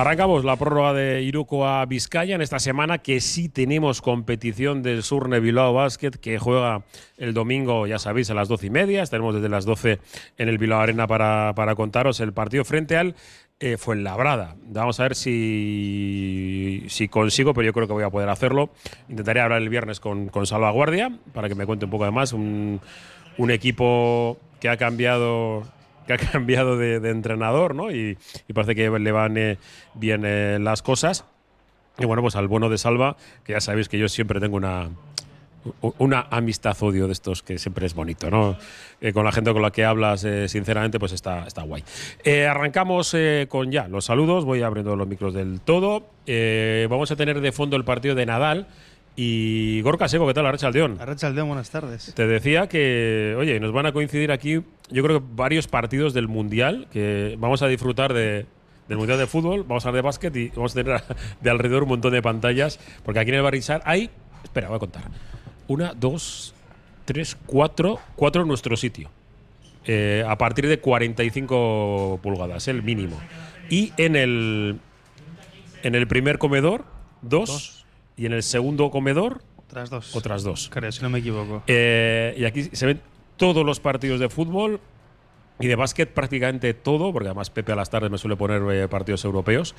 [0.00, 5.02] Arrancamos la prórroga de Iruko a Vizcaya en esta semana que sí tenemos competición del
[5.02, 6.84] Surne Bilbao Basket que juega
[7.18, 9.02] el domingo, ya sabéis, a las doce y media.
[9.02, 9.98] Estaremos desde las 12
[10.38, 13.14] en el Bilbao Arena para, para contaros el partido frente al
[13.58, 14.56] eh, Fuenlabrada.
[14.62, 18.70] Vamos a ver si, si consigo, pero yo creo que voy a poder hacerlo.
[19.10, 22.32] Intentaré hablar el viernes con, con Salvaguardia para que me cuente un poco de más.
[22.32, 22.80] Un,
[23.36, 25.62] un equipo que ha cambiado
[26.16, 27.90] que ha cambiado de, entrenador, ¿no?
[27.90, 28.16] Y,
[28.54, 29.58] parece que le van eh,
[29.94, 31.24] bien eh, las cosas.
[31.98, 34.88] Y bueno, pues al bueno de Salva, que ya sabéis que yo siempre tengo una,
[35.98, 38.56] una amistad odio de estos que siempre es bonito, ¿no?
[39.00, 41.84] Eh, con la gente con la que hablas, sinceramente, pues está, está guay.
[42.48, 43.14] Arrancamos
[43.48, 46.06] con ya los saludos, voy abriendo los micros del todo.
[46.88, 48.66] vamos a tener de fondo el partido de Nadal.
[49.16, 50.46] Y Gorka Seco, ¿qué tal?
[50.46, 50.98] Arrachaldeón.
[51.00, 52.14] Arrachaldeón, buenas tardes.
[52.14, 56.28] Te decía que, oye, nos van a coincidir aquí, yo creo que varios partidos del
[56.28, 58.46] Mundial, que vamos a disfrutar de,
[58.88, 61.02] del Mundial de Fútbol, vamos a hablar de básquet y vamos a tener
[61.40, 64.10] de alrededor un montón de pantallas, porque aquí en el Barrizar hay,
[64.44, 65.02] espera, voy a contar,
[65.66, 66.54] una, dos,
[67.04, 69.10] tres, cuatro, cuatro en nuestro sitio.
[69.86, 73.18] Eh, a partir de 45 pulgadas, el mínimo.
[73.70, 74.78] Y en el,
[75.82, 76.84] en el primer comedor,
[77.22, 77.48] dos.
[77.48, 77.79] dos
[78.20, 80.14] y en el segundo comedor otras dos.
[80.14, 80.68] Otras dos.
[80.70, 81.62] Creo, si no me equivoco.
[81.66, 83.00] Eh, y aquí se ven
[83.38, 84.78] todos los partidos de fútbol
[85.60, 88.88] y de básquet prácticamente todo, porque además Pepe a las tardes me suele poner eh,
[88.88, 89.74] partidos europeos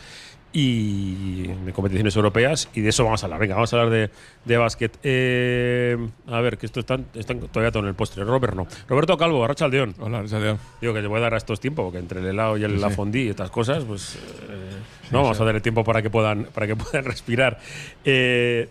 [0.54, 3.40] y competiciones europeas, y de eso vamos a hablar.
[3.40, 4.10] Venga, vamos a hablar de,
[4.46, 4.98] de básquet.
[5.02, 8.24] Eh, a ver, que esto están, están todavía todo en el postre.
[8.24, 8.68] Robert no.
[8.88, 9.96] Roberto Calvo, Arracha Aldeón.
[10.00, 10.60] Hola, Arracha Aldeón.
[10.80, 12.76] Digo que te voy a dar a estos tiempos, porque entre el helado y el,
[12.76, 16.02] sí, la fondí y estas cosas, pues eh, no vamos a dar el tiempo para
[16.02, 17.60] que puedan, para que puedan respirar.
[18.06, 18.70] Eh,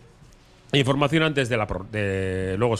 [0.72, 1.66] información antes de la.
[1.90, 2.76] De, luego,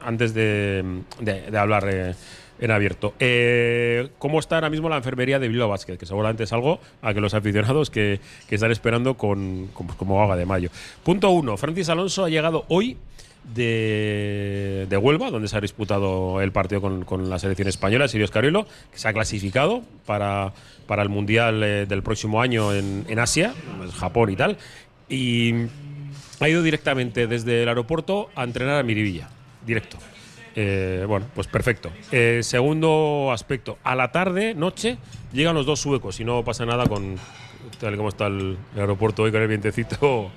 [0.00, 2.14] antes de, de, de hablar
[2.60, 3.14] en abierto.
[3.18, 5.96] Eh, ¿Cómo está ahora mismo la enfermería de Bilbao Basket?
[5.96, 10.36] Que seguramente es algo a que los aficionados que, están esperando con, con, como haga
[10.36, 10.70] de mayo.
[11.02, 11.56] Punto uno.
[11.56, 12.96] Francis Alonso ha llegado hoy
[13.54, 18.98] de, Huelva, donde se ha disputado el partido con, la selección española, Sirio Escariolo, que
[18.98, 20.52] se ha clasificado para,
[20.88, 23.54] el Mundial eh, del próximo año en, en Asia,
[23.98, 24.58] Japón y tal.
[25.08, 25.54] Y
[26.40, 29.28] ha ido directamente desde el aeropuerto a entrenar a Miribilla,
[29.66, 29.98] directo.
[30.56, 31.90] Eh, bueno, pues perfecto.
[32.10, 34.98] Eh, segundo aspecto, a la tarde, noche,
[35.32, 37.16] llegan los dos suecos y no pasa nada con
[37.78, 40.30] tal como está el, aeropuerto hoy con el vientecito.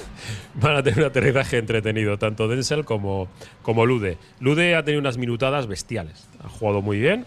[0.54, 3.28] van a tener un aterrizaje entretenido, tanto Denzel como,
[3.62, 4.18] como Lude.
[4.40, 7.26] Lude ha tenido unas minutadas bestiales, ha jugado muy bien.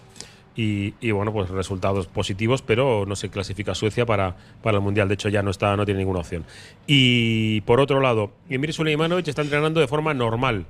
[0.56, 5.08] Y, y, bueno, pues resultados positivos, pero no se clasifica Suecia para, para el Mundial.
[5.08, 6.44] De hecho, ya no está, no tiene ninguna opción.
[6.86, 10.66] Y por otro lado, Emir Suleimanovic está entrenando de forma normal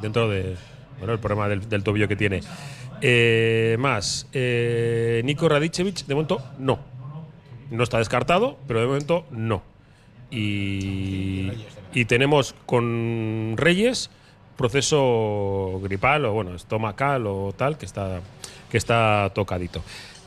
[0.00, 0.56] dentro de
[0.98, 2.40] bueno, el problema del, tobillo que tiene.
[3.00, 6.78] Eh, más, eh, Nico Radicevic, de momento no.
[7.70, 9.62] No está descartado, pero de momento no.
[10.30, 11.50] Y,
[11.92, 14.10] y tenemos con Reyes
[14.56, 18.20] proceso gripal o bueno, estomacal o tal que está,
[18.70, 19.82] que está tocadito.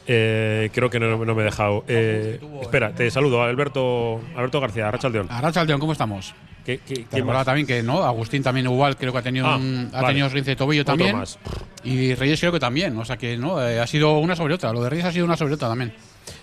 [0.08, 1.84] Eh, creo que no, no, me he dejado.
[1.88, 5.28] Eh, espera, te saludo, Alberto, Alberto García, Arrachaldeón.
[5.30, 6.34] Arrachaldeón, ¿cómo estamos?
[6.66, 7.06] ¿Qué, qué,
[7.46, 10.08] también que no, Agustín también igual, creo que ha tenido Ah, un, ha vale.
[10.10, 11.16] tenido rince de tobillo también.
[11.18, 11.40] más.
[11.84, 14.74] Y Reyes creo que también, o sea que no, eh, ha sido una sobre otra.
[14.74, 15.94] Lo de Reyes ha sido una sobre otra también.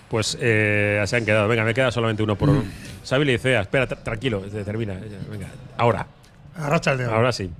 [0.09, 1.47] Pues eh, se han quedado.
[1.47, 2.63] Venga, me queda solamente uno por uno.
[3.07, 4.95] Xavi le dice, "Ah, espera, tra- tranquilo, eh, termina.
[5.29, 5.47] Venga,
[5.77, 6.07] ahora.
[6.55, 7.13] Arrachaldeón.
[7.13, 7.51] Ahora sí.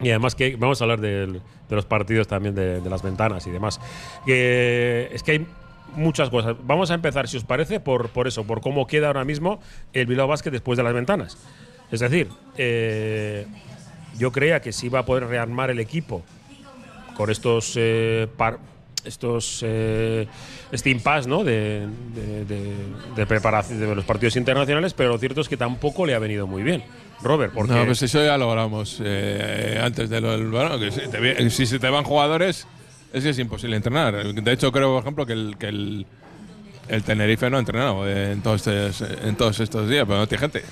[0.00, 3.80] Y además que vamos a hablar de, los partidos también de, las ventanas y demás.
[4.24, 5.46] Que es que hay
[5.96, 6.56] muchas cosas.
[6.64, 9.60] Vamos a empezar, si os parece, por, por eso, por cómo queda ahora mismo
[9.92, 11.36] el Bilbao Basket después de las ventanas.
[11.90, 13.46] Es decir, eh,
[14.18, 16.22] yo creía que si iba a poder rearmar el equipo
[17.16, 18.28] con estos eh,
[19.04, 20.26] estos eh,
[20.70, 21.42] este impasse ¿no?
[21.44, 22.76] de, de, de-
[23.16, 26.84] de los partidos internacionales, pero lo cierto es que tampoco le ha venido muy bien.
[27.22, 30.46] Robert, porque No, pues eso ya lo hablamos eh, antes de lo del.
[30.48, 32.66] Bueno, que si, te si se te van jugadores,
[33.12, 34.14] es que es imposible entrenar.
[34.34, 36.06] De hecho, creo, por ejemplo, que el, que el,
[36.88, 40.40] el Tenerife no ha entrenado en todos, estos, en todos estos días, pero no tiene
[40.42, 40.62] gente.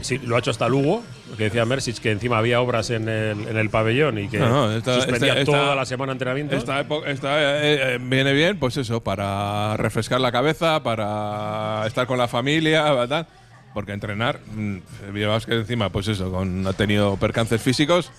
[0.00, 1.02] Sí, lo ha hecho hasta Lugo,
[1.36, 4.48] que decía Mersic que encima había obras en el, en el pabellón y que No,
[4.48, 6.56] no, esta- suspendía esta- toda esta- la semana entrenamiento.
[6.56, 12.06] Esta época esta, eh, eh, viene bien, pues eso, para refrescar la cabeza, para estar
[12.06, 13.26] con la familia, tal.
[13.74, 14.76] Porque entrenar, mm,
[15.14, 18.10] llevas que encima, pues eso, con, ha tenido percances físicos,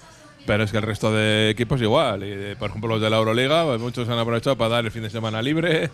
[0.46, 2.19] pero es que el resto de equipos igual.
[2.19, 5.02] De- por ejemplo, los de la Euroliga, pues muchos han aprovechado para dar el fin
[5.04, 5.90] de semana libre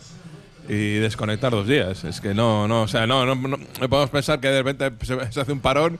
[0.67, 2.03] y desconectar dos días.
[2.03, 3.57] Es que no, no, o sea, no, no, no-
[3.89, 5.99] podemos pensar que de repente se hace un parón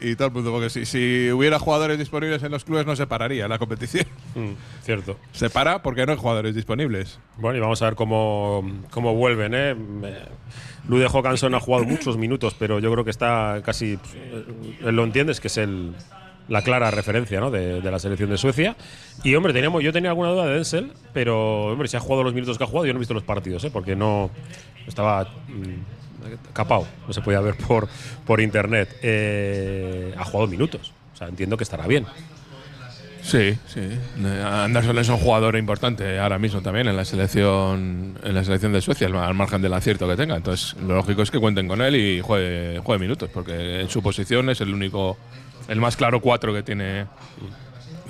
[0.00, 0.52] y todo el mundo.
[0.52, 4.06] Porque si, si hubiera jugadores disponibles en los clubes no se pararía la competición.
[4.34, 4.52] Mm,
[4.82, 5.16] cierto.
[5.32, 7.18] Se para porque no hay jugadores disponibles.
[7.36, 9.52] Bueno, y vamos a ver cómo, cómo vuelven.
[9.54, 9.76] ¿eh?
[10.88, 13.98] Lude Johansson ha jugado muchos minutos, pero yo creo que está casi.
[14.84, 15.94] Él lo entiendes, que es el,
[16.48, 17.50] la clara referencia ¿no?
[17.50, 18.76] de, de la selección de Suecia.
[19.22, 22.34] Y hombre, teníamos, yo tenía alguna duda de Denzel, pero hombre, si ha jugado los
[22.34, 23.70] minutos que ha jugado, yo no he visto los partidos, ¿eh?
[23.70, 24.30] porque no.
[24.86, 25.24] Estaba.
[25.48, 25.97] mm,
[26.52, 27.88] capao, no se podía ver por,
[28.26, 28.96] por internet.
[29.02, 30.92] Eh, ha jugado minutos.
[31.14, 32.06] O sea, entiendo que estará bien.
[33.22, 33.80] Sí, sí.
[34.42, 38.80] Anderson es un jugador importante ahora mismo también en la selección en la selección de
[38.80, 40.36] Suecia, al margen del acierto que tenga.
[40.36, 44.02] Entonces, lo lógico es que cuenten con él y juegue, juegue minutos, porque en su
[44.02, 45.18] posición es el único,
[45.68, 47.06] el más claro cuatro que tiene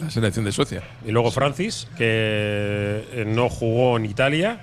[0.00, 0.82] la selección de Suecia.
[1.04, 4.60] Y luego Francis, que no jugó en Italia.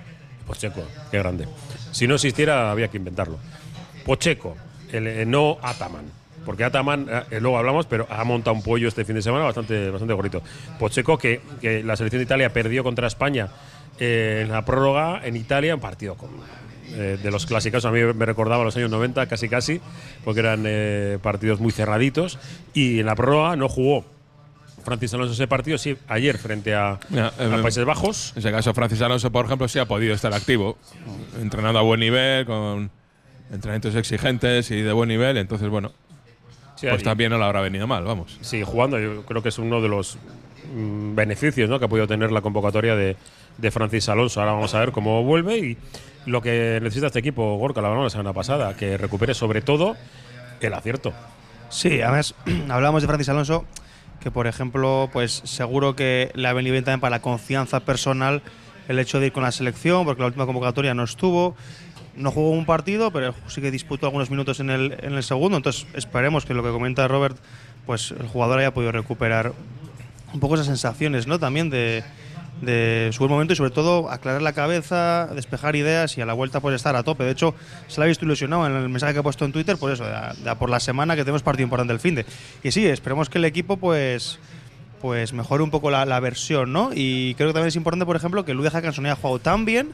[0.47, 1.47] Pocheco, qué grande.
[1.95, 3.39] Si no existiera, había que inventarlo.
[4.05, 4.57] Pocheco,
[4.91, 6.03] el, eh, no Ataman.
[6.45, 9.89] Porque Ataman, eh, luego hablamos, pero ha montado un pollo este fin de semana bastante,
[9.91, 10.43] bastante gordito.
[10.77, 11.39] Pocheco, que,
[11.85, 13.47] la selección de Italia perdió contra España
[13.97, 16.31] eh, en la prórroga en Italia, un partido con,
[16.97, 17.85] eh, de los clásicos.
[17.85, 19.79] A mí me recordaba los años 90, casi casi,
[20.25, 22.39] porque eran eh, partidos muy cerraditos.
[22.73, 24.03] Y en la prórroga no jugó
[24.85, 28.31] Francis Alonso ese partido, sí, ayer frente a, eh, a Países Bajos.
[28.33, 30.77] En ese caso, Francis Alonso, por ejemplo, sí ha podido estar activo,
[31.41, 32.91] entrenando a buen nivel, con
[33.51, 35.37] entrenamientos exigentes y de buen nivel.
[35.37, 35.91] Entonces, bueno,
[36.75, 38.37] Sí, pues también no le habrá venido mal, vamos.
[38.41, 40.17] Sí, jugando, yo creo que es uno de los
[40.73, 41.79] mm, beneficios ¿no?
[41.79, 43.15] que ha podido tener la convocatoria de,
[43.57, 44.41] de Francis Alonso.
[44.41, 45.77] Ahora vamos a ver cómo vuelve y
[46.25, 49.95] lo que necesita este equipo, Gorka, la la semana pasada, que recupere sobre todo
[50.59, 51.13] el acierto.
[51.69, 52.35] Sí, además
[52.69, 53.65] hablamos de Francis Alonso,
[54.25, 58.41] que por ejemplo, pues seguro que le ha venido bien también para la confianza personal
[58.87, 61.55] el hecho de ir con la selección, porque la última convocatoria no estuvo.
[62.15, 65.57] No jugó un partido, pero sí que disputó algunos minutos en el, en el segundo.
[65.57, 67.37] Entonces esperemos que lo que comenta Robert,
[67.85, 69.53] pues el jugador haya podido recuperar
[70.33, 71.37] un poco esas sensaciones, ¿no?
[71.37, 72.03] También de,
[72.61, 76.33] de su buen momento y sobre todo aclarar la cabeza, despejar ideas y a la
[76.33, 77.23] vuelta pues estar a tope.
[77.23, 77.53] De hecho,
[77.87, 80.05] se le ha visto ilusionado en el mensaje que ha puesto en Twitter, por eso,
[80.05, 82.25] de por la semana que tenemos partido importante el fin de.
[82.63, 84.39] Y sí, esperemos que el equipo pues
[85.01, 86.89] pues mejore un poco la, la versión, ¿no?
[86.93, 89.93] Y creo que también es importante, por ejemplo, que Lude Hackanson haya jugado tan bien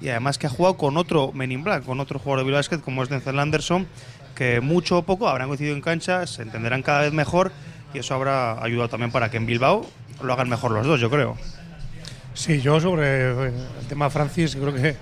[0.00, 2.58] y además que ha jugado con otro Men in Black, con otro jugador de Bilbao
[2.58, 3.86] Basket como es Denzel Anderson,
[4.34, 7.52] que mucho o poco habrán coincidido en cancha, se entenderán cada vez mejor
[7.94, 9.86] y eso habrá ayudado también para que en Bilbao
[10.22, 11.36] lo hagan mejor los dos, yo creo.
[12.34, 14.96] Sí, yo sobre el tema Francis, creo que,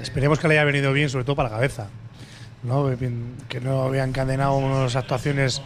[0.00, 1.88] esperemos que le haya venido bien, sobre todo para la cabeza.
[2.62, 2.90] ¿no?
[3.48, 5.62] Que no había encadenado unas actuaciones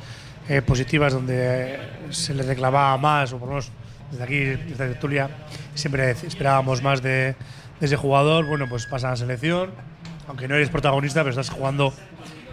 [0.49, 1.79] eh, positivas donde
[2.11, 3.71] se le reclamaba más, o por lo menos
[4.11, 5.29] desde aquí, desde Tertulia,
[5.75, 7.35] siempre esperábamos más de,
[7.81, 8.47] de ese jugador.
[8.47, 9.71] Bueno, pues pasa a la selección,
[10.26, 11.93] aunque no eres protagonista, pero estás jugando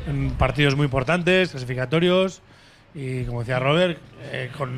[0.07, 2.41] en partidos muy importantes, clasificatorios,
[2.93, 3.97] y como decía Robert,
[4.31, 4.69] eh, con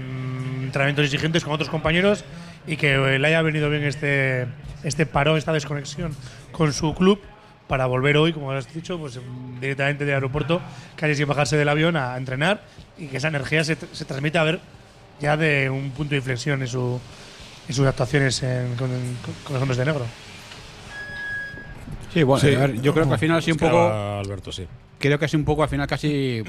[0.63, 2.23] entrenamientos exigentes con otros compañeros
[2.67, 4.47] y que le haya venido bien este,
[4.83, 6.15] este parón, esta desconexión
[6.51, 7.19] con su club
[7.67, 9.19] para volver hoy, como has dicho, pues
[9.59, 10.61] directamente del aeropuerto,
[10.95, 12.61] casi sin bajarse del avión a entrenar
[12.97, 14.59] y que esa energía se, se transmita a ver
[15.19, 16.99] ya de un punto de inflexión en, su,
[17.67, 18.89] en sus actuaciones en- con,
[19.43, 20.05] con los hombres de negro.
[22.13, 22.53] Sí, bueno, Sí.
[22.53, 23.91] a ver, yo creo que al final sido un poco.
[23.91, 24.67] Alberto, sí.
[24.99, 26.43] Creo que sido un poco al final casi.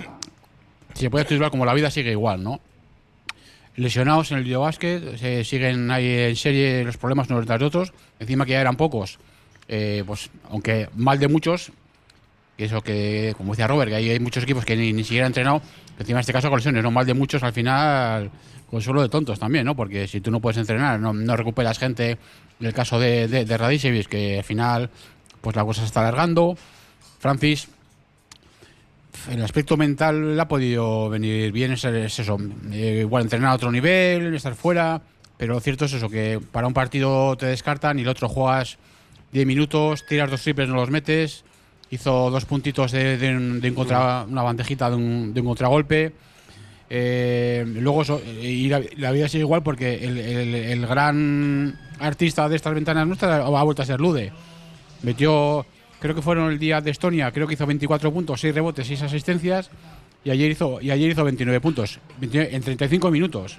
[0.93, 2.61] Si se puede titular como la vida sigue igual, ¿no?
[3.77, 7.93] Lesionados en el videobásquet, se siguen ahí en serie los problemas unos tras otros.
[8.21, 9.19] Encima que ya eran pocos,
[9.69, 11.73] eh, pues aunque mal de muchos,
[12.57, 15.27] que eso que, como decía Robert, que ahí hay muchos equipos que ni, ni siquiera
[15.27, 15.61] han entrenado,
[15.99, 18.31] encima en este caso con lesiones, no mal de muchos, al final
[18.71, 19.75] consuelo de tontos también, ¿no?
[19.75, 22.19] Porque si tú no puedes entrenar, no, no recuperas gente,
[22.61, 24.91] en el caso de, de, de que al final
[25.41, 26.57] pues la cosa se está alargando,
[27.19, 27.69] Francis,
[29.31, 32.39] el aspecto mental le ha podido venir bien, es, es eso,
[32.73, 35.01] eh, igual entrenar a otro nivel, estar fuera,
[35.37, 38.79] pero lo cierto es eso, que para un partido te descartan y el otro juegas
[39.33, 41.45] 10 minutos, tiras dos triples, no los metes,
[41.91, 46.13] hizo dos puntitos de, de una bandejita de un, contragolpe.
[46.91, 52.57] Eh, luego eso, eh, y la, la vida sigue igual porque el gran artista de
[52.57, 54.33] estas ventanas nuestras ha vuelto a ser Lude.
[55.03, 55.67] Metió,
[56.01, 59.03] creo que fueron el día de Estonia, creo que hizo 24 puntos, 6 rebotes, 6
[59.03, 59.71] asistencias.
[60.25, 63.59] Y ayer hizo, y ayer hizo 29 puntos 29 en 35 minutos.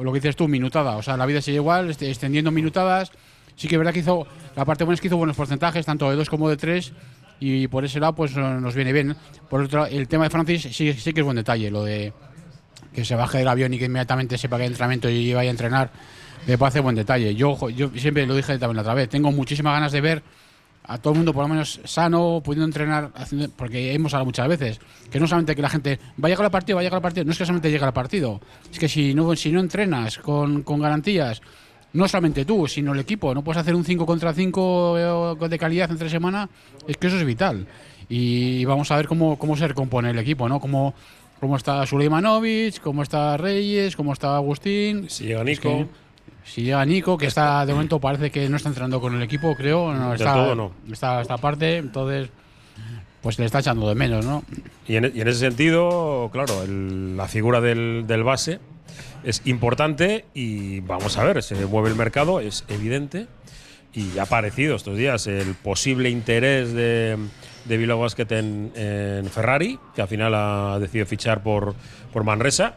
[0.00, 0.96] Lo que dices tú, minutada.
[0.96, 3.12] O sea, la vida sigue igual, este- extendiendo minutadas.
[3.56, 4.26] Sí que es verdad que hizo,
[4.56, 6.92] la parte buena es que hizo buenos porcentajes, tanto de 2 como de 3.
[7.40, 9.14] Y por ese lado, pues nos viene bien.
[9.50, 12.12] Por otro el tema de Francis sí, sí que es buen detalle, lo de
[12.94, 15.50] que se baje del avión y que inmediatamente sepa que hay entrenamiento y vaya a
[15.50, 15.90] entrenar,
[16.46, 17.34] me parece buen detalle.
[17.34, 20.22] Yo, yo siempre lo dije también la otra vez, tengo muchísimas ganas de ver
[20.84, 24.48] a todo el mundo por lo menos sano, pudiendo entrenar, haciendo- porque hemos hablado muchas
[24.48, 26.96] veces, que no solamente que la gente va a llegar al partido, va a llegar
[26.96, 29.60] al partido, no es que solamente llegue al partido, es que si no, si no
[29.60, 31.40] entrenas con, con garantías,
[31.92, 35.90] no solamente tú, sino el equipo, no puedes hacer un 5 contra 5 de calidad
[35.90, 36.48] entre semana,
[36.88, 37.66] es que eso es vital.
[38.08, 40.58] Y vamos a ver cómo, cómo se recompone el equipo, ¿no?
[40.58, 40.94] Cómo,
[41.38, 45.08] cómo está Suleimanovic, cómo está Reyes, cómo está Agustín.
[45.08, 45.62] Si llega Es Nico.
[45.68, 45.86] que-
[46.44, 49.54] si llega Nico, que está de momento parece que no está entrenando con el equipo,
[49.54, 49.92] creo.
[49.92, 50.72] No, está, todo no.
[50.90, 52.28] Está esta parte, entonces
[53.20, 54.42] pues le está echando de menos, ¿no?
[54.88, 58.58] Y en, y en ese sentido, claro, el- la figura del, del base
[59.22, 63.28] es importante y vamos a ver, se mueve el mercado, es evidente.
[63.94, 67.16] Y ha aparecido estos días el posible interés de,
[67.66, 71.74] de Bilbao Basket en, en Ferrari, que al final ha decidido fichar por,
[72.12, 72.76] por Manresa.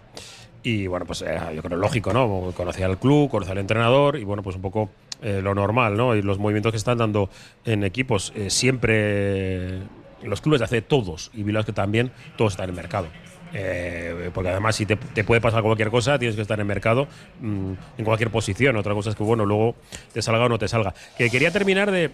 [0.65, 2.51] Y bueno, pues eh, yo creo lógico, ¿no?
[2.57, 4.89] Conocía al club, conocía al entrenador y bueno, pues un poco
[5.21, 6.15] eh, lo normal, ¿no?
[6.15, 7.29] Y los movimientos que están dando
[7.65, 9.81] en equipos eh, siempre
[10.23, 13.07] los clubes hace todos y Bilbao que también todos están en el mercado.
[13.53, 16.67] Eh, porque además si te, te puede pasar cualquier cosa tienes que estar en el
[16.67, 17.07] mercado
[17.39, 19.75] mm, en cualquier posición otra cosa es que bueno luego
[20.11, 22.11] te salga o no te salga que quería terminar de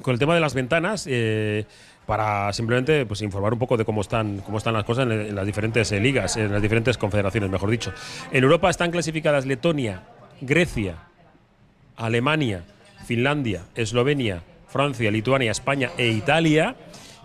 [0.00, 1.66] con el tema de las ventanas eh,
[2.06, 5.46] para simplemente pues informar un poco de cómo están cómo están las cosas en, las
[5.46, 7.92] diferentes eh, ligas en las diferentes confederaciones mejor dicho
[8.32, 10.02] en Europa están clasificadas Letonia
[10.40, 10.96] Grecia
[11.96, 12.64] Alemania,
[13.06, 16.76] Finlandia, Eslovenia, Francia, Lituania, España e Italia.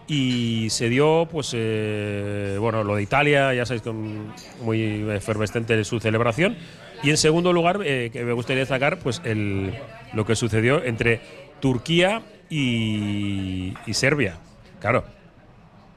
[0.10, 6.00] Y se dio, pues, eh, bueno, lo de Italia, ya sabéis, con muy efervescente su
[6.00, 6.56] celebración.
[7.04, 9.74] Y en segundo lugar, eh, que me gustaría destacar, pues, el,
[10.14, 11.20] lo que sucedió entre
[11.60, 14.38] Turquía y Serbia.
[14.80, 15.04] Claro,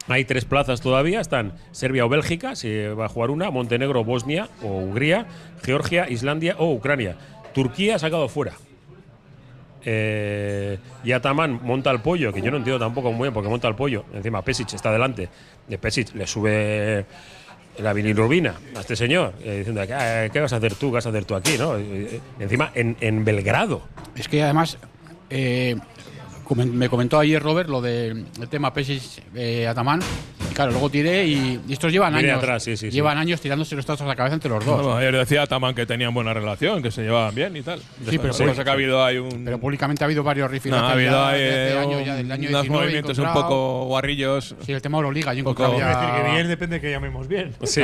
[0.08, 4.48] hay tres plazas todavía, están Serbia o Bélgica, se va a jugar una, Montenegro, Bosnia
[4.62, 5.26] o Hungría,
[5.62, 7.16] Georgia, Islandia o Ucrania.
[7.54, 8.54] Turquía ha sacado fuera.
[9.84, 13.68] Eh, y Ataman monta el pollo, que yo no entiendo tampoco muy bien porque monta
[13.68, 14.04] el pollo.
[14.12, 15.28] Encima Pesic está delante.
[15.68, 17.06] De Pesic le sube
[17.78, 20.88] la bilirrubina a este señor, eh, diciendo, ¿qué, vas a hacer tú?
[20.88, 21.56] ¿Qué vas a hacer tú aquí?
[21.56, 21.76] ¿no?
[22.38, 23.82] Encima en, Belgrado.
[24.16, 24.76] Es que además
[25.30, 25.76] eh,
[26.56, 29.02] me comentó ayer Robert lo del tema Pesic
[29.34, 30.00] eh, Ataman.
[30.50, 32.42] Y claro, luego tiré y, y estos llevan Viene años.
[32.42, 32.94] atrás, sí, sí, sí.
[32.94, 34.82] llevan años tirándose los tazos a la cabeza entre los dos.
[34.82, 37.78] Bueno, ayer decía Taman que tenían buena relación, que se llevaban bien y tal.
[37.78, 39.44] Sí, pero- pasa es que ha habido hay un.
[39.44, 42.14] Pero públicamente ha habido varios no, rifirrafes ha habido ya ahí, desde eh, años ya,
[42.16, 44.54] del año unos 19 movimientos un poco guarrillos.
[44.64, 47.28] Sí, el tema Euroliga, yo poco- encontraba Quiero ya- decir que bien depende que llamemos
[47.28, 47.54] bien.
[47.62, 47.82] Sí,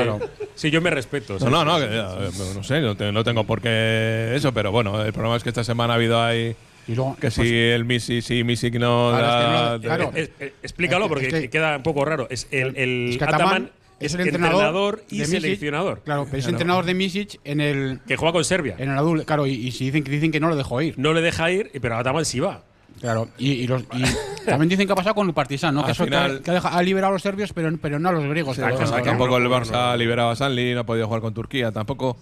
[0.55, 1.39] sí yo me respeto.
[1.39, 3.45] sí, No, no, sí, no, sí, que, sí, eh, no sé, no, te- no tengo
[3.45, 6.57] por qué eso, pero bueno, el problema es que esta semana ha habido ahí
[6.89, 9.11] y luego, que pues, si el Misi, sí, Misic no.
[9.17, 10.53] Claro, es que da- no- claro.
[10.63, 12.27] Explícalo porque es que- queda un poco raro.
[12.31, 15.41] Es el, el es que Ataman es el entrenador, y Misic.
[15.41, 16.03] seleccionador.
[16.05, 18.77] Claro, pero es entrenador de Misic en el, Que juega con Serbia.
[18.79, 20.95] en el adul- Claro, y, y si dicen, que dicen que no lo dejó ir.
[20.99, 22.63] No le deja ir, pero Ataman sí va.
[23.01, 25.81] Claro, y, y los- y también dicen que ha pasado con el Partizan, ¿no?
[25.81, 27.71] Al Que, eso- que ha- final- que ha, deja- ha liberado a los serbios, pero,
[27.81, 28.57] pero no a los griegos.
[28.57, 32.17] Claro, tampoco el Barça ha liberado a Sanli, no ha podido jugar con Turquía tampoco.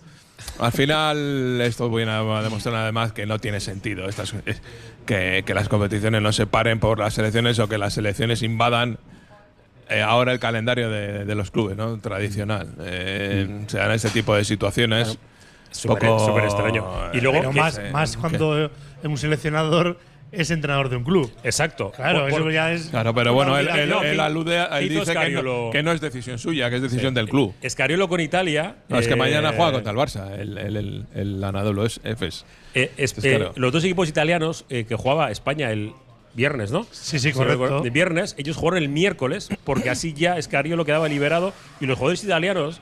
[0.58, 4.62] Al final, esto viene a demostrar además que no tiene sentido estas, es-
[5.06, 8.98] que, que las competiciones no se paren por las selecciones o que las selecciones invadan
[9.90, 11.98] eh, ahora el calendario de, de los clubes, ¿no?
[11.98, 12.68] Tradicional.
[12.80, 15.18] Eh, Se dan ese tipo de situaciones.
[15.70, 16.86] Súper poco- súper extraño.
[17.12, 18.70] Y luego, Pero que- más, eh, más cuando
[19.02, 19.98] un seleccionador
[20.36, 21.32] es entrenador de un club.
[21.42, 21.92] exacto.
[21.94, 22.88] Claro, Por- eso por- ya es.
[22.88, 25.70] Claro, pero bueno, él, él- él ¿qué- alude, a- él dice que no, Scariolo?
[25.72, 27.54] que no es decisión suya, que es decisión del club.
[27.62, 28.76] Escariolo con Italia.
[28.88, 32.00] No, es que eh, mañana juega contra el Barça, el, el, el, el Anadolu es
[32.04, 32.44] Efes.
[32.74, 35.92] eh, es- Es eh, los dos equipos italianos eh, que jugaba España el
[36.34, 36.84] viernes, ¿no?
[36.90, 37.84] Sí, sí, correcto.
[37.84, 42.24] El viernes, ellos jugaron el miércoles, porque así ya Escariolo quedaba liberado y los jugadores
[42.24, 42.80] italianos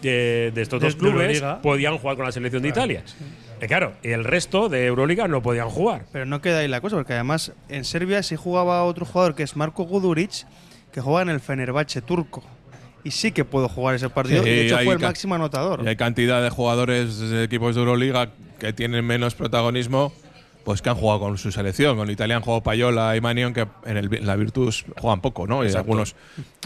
[0.00, 3.02] de, de estos De- dos de clubes podían jugar con la selección de Italia.
[3.60, 6.04] Eh, claro, el resto de Euroliga no podían jugar.
[6.12, 9.42] Pero no queda ahí la cosa, porque además en Serbia sí jugaba otro jugador que
[9.42, 10.46] es Marco Guduric,
[10.92, 12.42] que juega en el Fenerbahce turco.
[13.04, 14.42] Y sí que puedo jugar ese partido.
[14.42, 15.82] Sí, y de hecho fue el máximo anotador.
[15.84, 20.12] Y hay cantidad de jugadores de equipos de Euroliga que tienen menos protagonismo,
[20.64, 21.98] pues que han jugado con su selección.
[21.98, 25.46] Con Italia han jugado Payola y Manion, que en, el, en la Virtus juegan poco,
[25.46, 25.66] ¿no?
[25.66, 26.16] Y algunos,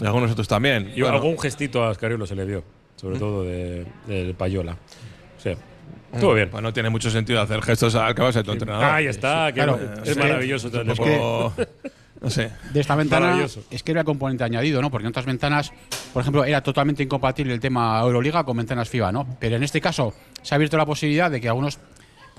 [0.01, 0.93] y algunos otros también.
[0.95, 2.63] Y Bueno, algún gestito a Escariolo se le vio,
[2.95, 4.77] sobre todo de, de Payola.
[5.37, 5.51] Sí.
[6.13, 6.49] Estuvo bien.
[6.49, 8.83] pues no tiene mucho sentido hacer gestos al que va a ser tu entrenador.
[8.85, 10.69] Ahí está, que Claro, es es maravilloso.
[10.71, 11.53] Poco-
[12.21, 12.51] no sé.
[12.73, 14.89] de esta ventana es que era componente añadido, ¿no?
[14.91, 15.71] Porque en otras ventanas,
[16.13, 19.37] por ejemplo, era totalmente incompatible el tema Euroliga con ventanas FIBA, ¿no?
[19.39, 21.79] Pero en este caso se ha abierto la posibilidad de que algunos,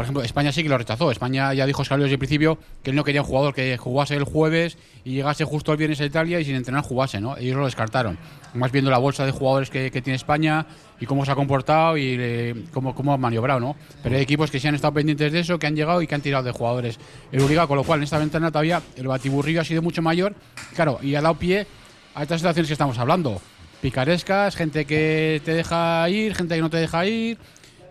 [0.00, 1.11] por ejemplo, España sí que lo rechazó.
[1.11, 4.16] España ya dijo Scaloni desde el principio que él no quería un jugador que jugase
[4.16, 7.37] el jueves y llegase justo el viernes a Italia y sin entrenar jugase, ¿no?
[7.37, 8.16] Ellos lo descartaron.
[8.54, 10.64] Más viendo la bolsa de jugadores que, que tiene España
[11.00, 13.76] y cómo se ha comportado y eh, cómo, cómo ha maniobrado, ¿no?
[14.02, 16.14] Pero hay equipos que sí han estado pendientes de eso, que han llegado y que
[16.14, 16.99] han tirado de jugadores
[17.30, 20.35] Euroliga, con lo cual en esta ventana todavía el batiburrillo ha sido mucho mayor,
[20.75, 21.66] claro, y ha dado pie
[22.14, 23.38] a estas situaciones que estamos hablando.
[23.83, 27.37] Picarescas, gente que te deja ir, gente que no te deja ir.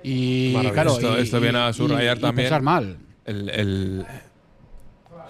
[0.03, 2.46] Y claro, Esto- y- esto viene a subrayar y- y también.
[2.46, 2.98] pensar mal.
[3.25, 4.06] el, el,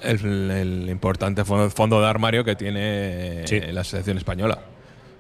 [0.04, 3.60] el- el importante fondo, de armario que tiene Sí.
[3.72, 4.60] la selección española.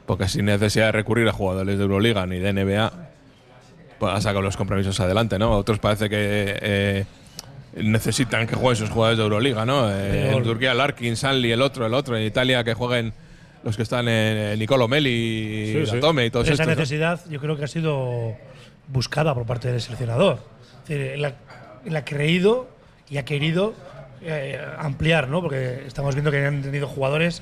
[0.05, 2.91] Porque sin necesidad de recurrir a jugadores de Euroliga ni de NBA,
[3.99, 5.51] pues ha sacado los compromisos adelante, ¿no?
[5.51, 6.17] Otros parece que
[6.61, 7.05] eh,
[7.75, 9.91] necesitan que jueguen sus jugadores de Euroliga, ¿no?
[9.91, 12.17] Eh, en Turquía, Larkin, Sanli, el otro, el otro.
[12.17, 13.13] En Italia, que jueguen
[13.63, 15.97] los que están en eh, Nicolo Meli, Sí, sí.
[15.97, 16.15] Y todos
[16.47, 16.59] Esa estos.
[16.59, 16.65] ¿no?
[16.67, 18.35] necesidad yo creo que ha sido
[18.91, 20.39] buscada por parte del seleccionador.
[20.83, 21.33] Es decir, él ha,
[21.85, 22.69] él ha creído
[23.09, 23.73] y ha querido
[24.21, 25.41] eh, ampliar, ¿no?
[25.41, 27.41] Porque estamos viendo que han tenido jugadores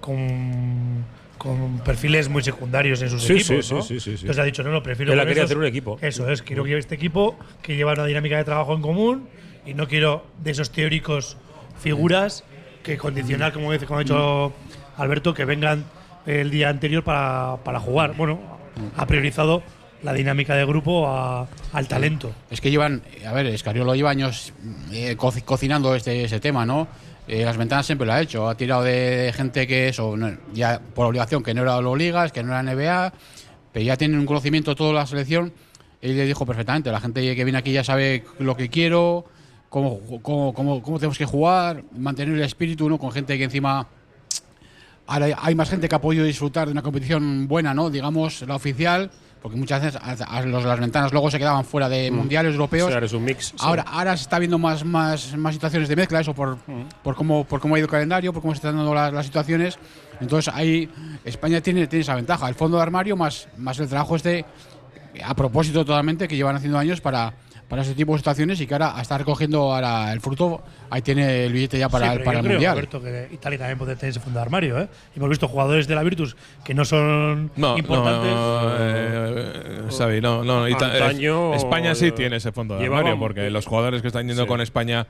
[0.00, 1.04] con,
[1.38, 3.66] con perfiles muy secundarios en sus Sí, equipos.
[3.66, 3.82] sí, ¿no?
[3.82, 3.94] sí.
[4.10, 5.12] Entonces ha dicho, no, no, prefiero.
[5.12, 5.98] Él esos- hacer un equipo.
[6.00, 9.28] Eso es, quiero que este equipo que lleva una dinámica de trabajo en común
[9.64, 11.36] y no quiero de esos teóricos
[11.80, 12.44] figuras
[12.82, 14.52] que condicionar, como, dice, como ha dicho
[14.96, 15.84] Alberto, que vengan
[16.24, 18.14] el día anterior para, para jugar.
[18.16, 18.38] Bueno,
[18.96, 19.62] ha priorizado
[20.02, 22.32] la dinámica de grupo a- al talento.
[22.50, 24.52] Es que llevan, a ver, Escariolo lleva años
[24.92, 26.86] eh, co- cocinando este, ese tema, ¿no?
[27.28, 28.48] Eh, las ventanas siempre lo ha hecho.
[28.48, 32.30] Ha tirado de gente que eso, no- ya por obligación, que no era los ligas,
[32.32, 33.12] que no era NBA,
[33.72, 35.52] pero ya tienen un conocimiento de toda la selección.
[36.00, 39.24] Él le dijo perfectamente, la gente que viene aquí ya sabe lo que quiero,
[39.68, 42.98] cómo, cómo, cómo, cómo tenemos que jugar, mantener el espíritu, ¿no?
[42.98, 43.88] Con gente que encima
[45.08, 47.90] Ahora hay más gente que ha podido disfrutar de una competición buena, ¿no?
[47.90, 49.10] Digamos, la oficial,
[49.46, 52.54] porque muchas veces a- a los las ventanas luego se quedaban fuera de mundiales O
[52.54, 52.88] europeos.
[52.88, 53.44] sea, eres un mix.
[53.50, 53.54] sí.
[53.60, 56.58] Ahora, ahora se está viendo más, más, más situaciones de mezcla, eso por,
[57.04, 59.24] por, cómo, por cómo ha ido el calendario, por cómo se están dando las, las
[59.24, 59.78] situaciones.
[60.20, 60.90] Entonces, ahí
[61.24, 64.44] España tiene, tiene esa ventaja, el fondo de armario más, más el trabajo este,
[65.24, 67.32] a propósito totalmente, que llevan haciendo años para,
[67.68, 71.02] para ese tipo de situaciones y que ahora a estar recogiendo ahora el fruto, ahí
[71.02, 72.72] tiene el billete ya para, Sí, el- pero para yo el creo, Mundial.
[72.72, 74.78] Alberto, que Italia también puede tener ese fondo de armario.
[74.80, 74.88] ¿eh?
[75.16, 78.32] Hemos visto jugadores de la Virtus que no son No, importantes.
[78.32, 82.84] no, eh, Xavi, no, no, Ita- Antaño, es- España sí eh, tiene ese fondo de
[82.84, 84.48] armario porque los jugadores que están yendo Sí.
[84.48, 85.06] con España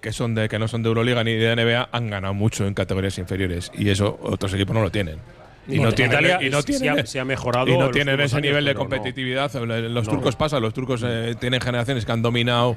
[0.00, 2.74] que son de que no son de Euroliga ni de NBA han ganado mucho en
[2.74, 5.18] categorías inferiores y eso otros equipos no lo tienen.
[5.68, 8.20] Y no, tienen, Italia y no sí tienen, ha- se ha mejorado y no tienen
[8.20, 8.78] ese nivel de no.
[8.80, 9.52] competitividad.
[9.54, 10.12] Los No.
[10.12, 12.76] turcos pasan, los turcos eh, tienen generaciones que han dominado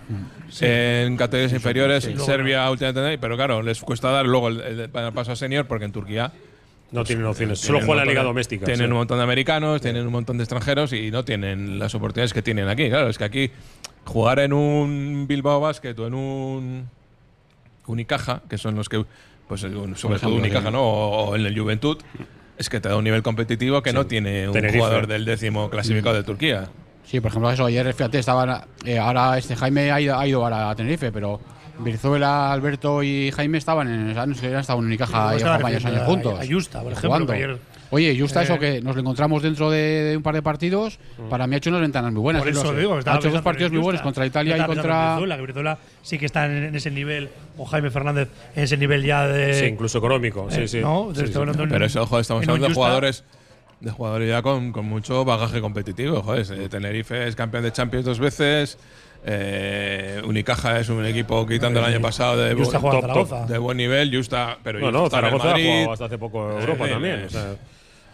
[0.62, 5.32] en categorías inferiores, en Serbia últimamente, pero claro, les cuesta dar luego el, el paso
[5.34, 6.32] a senior porque en Turquía
[6.92, 7.60] No tienen opciones.
[7.60, 8.66] Solo tienen juega un la liga doméstica.
[8.66, 8.92] Tienen sí.
[8.92, 12.42] un montón de americanos, tienen un montón de extranjeros y no tienen las oportunidades que
[12.42, 12.90] tienen aquí.
[12.90, 13.52] Claro, es que aquí
[14.06, 16.90] jugar en un Bilbao Basket o en un
[17.86, 19.06] Unicaja, que son los que,
[19.48, 20.74] pues sobre todo Unicaja, sí.
[20.74, 20.82] ¿no?
[20.82, 21.98] O, o en el Juventud,
[22.60, 24.78] es que te da un nivel competitivo que no tiene un Tenerife.
[24.78, 26.68] jugador del décimo clasificado de Turquía.
[27.06, 28.62] Sí, por ejemplo, eso, ayer, fíjate, estaban.
[28.86, 31.40] eh, ahora este Jaime ha ido, ha ido ahora a Tenerife, pero
[31.80, 34.18] Brizuela, Alberto y Jaime estaban en.
[34.18, 36.40] Han estado en Unicaja Sí, varios años juntos.
[36.40, 37.58] a Justa, por ejemplo, que ayer-
[37.92, 41.00] Oye, Justa, eh, eso que nos lo encontramos dentro de, de un par de partidos,
[41.30, 42.42] para mí ha hecho unas ventanas muy buenas.
[42.42, 42.52] Por ¿eh?
[42.52, 43.00] eso digo.
[43.04, 45.16] ha hecho dos partidos muy buenos contra Italia y contra.
[45.18, 49.04] Brizuela, que sí que está en, en ese nivel, o Jaime Fernández en ese nivel
[49.04, 49.54] ya de.
[49.56, 50.48] Sí, incluso económico.
[50.52, 50.80] Sí, eh, sí.
[50.82, 51.06] ¿no?
[51.14, 51.40] Sí, Estoy sí.
[51.40, 53.24] hablando en- Pero eso, ojo, estamos hablando de Justa- jugadores
[53.80, 56.22] de jugadores ya con, con mucho bagaje competitivo.
[56.22, 58.78] Joder, eh, Tenerife es campeón de Champions dos veces.
[59.26, 63.78] eh, Unicaja es un equipo quitando el año pasado de, bu- top, top, de buen
[63.78, 64.16] nivel.
[64.16, 65.70] Justa, pero No, no, Justa en el Zaragoza ha Madrid.
[65.74, 67.20] jugado hasta hace poco Europa Eh, también.
[67.22, 67.56] eh, o sea.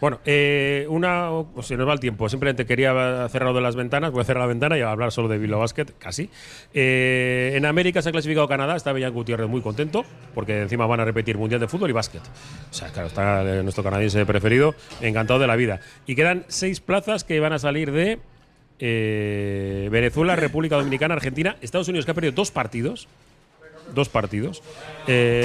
[0.06, 1.32] Bueno, eh, una,
[1.64, 2.30] se nos va el tiempo.
[2.30, 4.12] Simplemente quería cerrar de las ventanas.
[4.12, 6.30] Voy a cerrar la ventana y a hablar solo de Bilbao Basket, casi.
[6.76, 8.76] Eh, en América se ha clasificado Canadá.
[8.76, 12.22] Está Bellán Gutiérrez muy contento porque encima van a repetir Mundial de Fútbol y Básquet.
[12.22, 15.80] O sea, claro, está nuestro canadiense preferido, encantado de la vida.
[16.06, 18.20] Y quedan seis plazas que van a salir de
[18.78, 23.08] eh, Venezuela, República Dominicana, Argentina, Estados Unidos, que ha perdido dos partidos
[23.94, 24.64] dos partidos.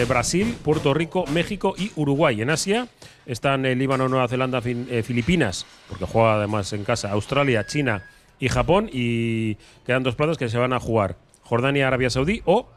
[0.08, 2.40] Brasil, Puerto Rico, México y Uruguay.
[2.40, 2.88] En Asia
[3.32, 8.02] están el Líbano, Nueva Zelanda, Fin- eh, Filipinas, porque juega además en casa, Australia, China
[8.38, 8.88] y Japón.
[8.92, 12.68] Y quedan dos plazas que se van a jugar: Jordania, Arabia Saudí o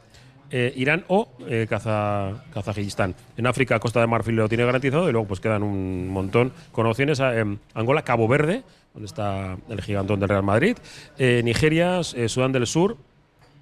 [0.51, 3.15] eh, Irán o eh, Kaza- Kazajistán.
[3.37, 6.85] En África, Costa de Marfil lo tiene garantizado y luego pues quedan un montón con
[6.85, 8.63] opciones a em, Angola, Cabo Verde,
[8.93, 10.77] donde está el gigantón del Real Madrid,
[11.17, 12.97] Nigeria, Sudán del Sur,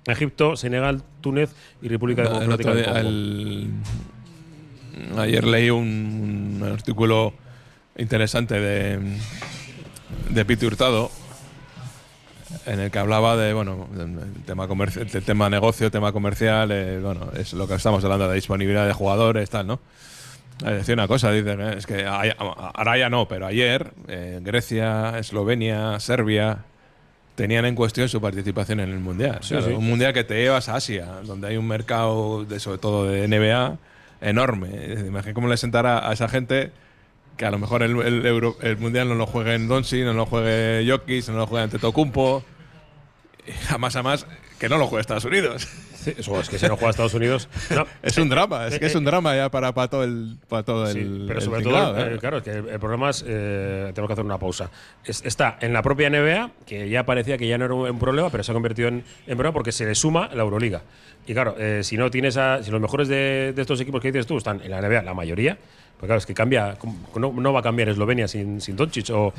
[0.05, 2.97] Egipto, Senegal, Túnez y República Democrática del Congo.
[2.99, 3.69] el-
[5.17, 7.33] ayer leí un, un artículo
[7.97, 8.99] interesante de,
[10.29, 11.11] de Piti Hurtado
[12.65, 16.99] en el que hablaba de, bueno, del tema, comerci- del tema negocio, tema comercial, eh,
[17.01, 19.79] bueno, es lo que estamos hablando de disponibilidad de jugadores, tal, ¿no?
[20.65, 25.17] Eh, Decía una cosa, dice, eh, es que ahora ya no, pero ayer eh, Grecia,
[25.17, 26.59] Eslovenia, Serbia
[27.35, 29.39] tenían en cuestión su participación en el Mundial.
[29.47, 29.71] Claro, sí.
[29.71, 33.27] Un Mundial que te llevas a Asia, donde hay un mercado, de, sobre todo de
[33.27, 33.77] NBA,
[34.21, 34.67] enorme.
[35.07, 36.71] Imagínate cómo le sentará a esa gente
[37.37, 40.25] que a lo mejor el, Euro- el Mundial no lo juegue en Donsi, no lo
[40.25, 42.43] juegue Jokic, no lo juegue ante Tocumpo.
[43.67, 44.27] Jamás, jamás,
[44.59, 45.67] que no lo juegue Estados Unidos.
[46.03, 47.47] Sí, eso es que si no juega Estados Unidos.
[47.75, 50.63] No, Es un drama, es que es un drama ya para, para todo el, para
[50.63, 52.15] todo el, Sí, pero el sobre tinglado, todo, ¿eh?
[52.15, 54.69] eh, claro, es que el, problema es, eh, tenemos que hacer una pausa.
[55.05, 57.99] Es- está en la propia NBA, que ya parecía que ya no era un, un
[57.99, 60.81] problema, pero se ha convertido en, en problema porque se le suma la Euroliga.
[61.27, 64.11] Y claro, eh, si no tienes a, si los mejores de, de estos equipos que
[64.11, 65.57] dices tú están en la NBA, la mayoría,
[66.01, 66.77] pues claro, es que cambia,
[67.15, 69.31] no, no va a cambiar Eslovenia sin, sin Doncic o,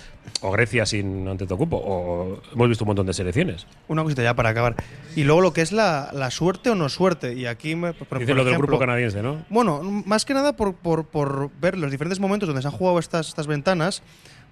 [0.42, 3.66] o Grecia sin Antetokounmpo, o hemos visto un montón de selecciones.
[3.88, 4.76] Una cosita ya para acabar.
[5.16, 7.34] Y luego lo que es la, la suerte o no suerte.
[7.34, 9.44] Y aquí, me, por, Dice por lo del ejemplo- grupo canadiense, ¿no?
[9.50, 12.98] Bueno, más que nada por, por- por ver los diferentes momentos donde se han jugado
[13.00, 14.02] estas, estas ventanas.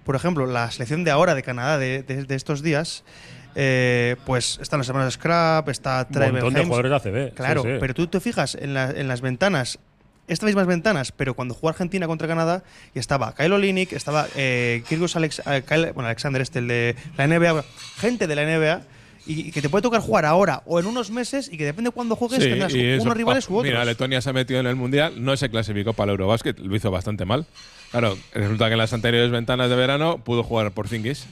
[0.03, 3.05] Por ejemplo, la selección de ahora de Canadá de, de- de estos días,
[3.55, 7.33] eh, pues están los hermanos Scrap, está Un Trevor montón de jugadores de ACB.
[7.35, 7.77] Claro, sí, sí.
[7.79, 9.79] pero tú te fijas en, la- en las ventanas,
[10.27, 12.63] estas mismas ventanas, pero cuando jugó Argentina contra Canadá,
[12.95, 14.83] y estaba Kyle Olynyk, estaba eh,
[15.15, 17.63] Alex, eh, Kyle- bueno, Alexander, este, el de la NBA,
[17.97, 18.81] gente de la NBA,
[19.27, 21.93] y, que te puede tocar jugar ahora o en unos meses, y que depende de
[21.93, 23.65] cuándo juegues, Sí, tendrás eso- unos rivales u otros.
[23.71, 26.75] Mira, Letonia se ha metido en el Mundial, no se clasificó para el Eurobasket, lo
[26.75, 27.45] hizo bastante mal.
[27.91, 31.25] Claro, resulta que en las anteriores ventanas de verano pudo jugar por Zingis.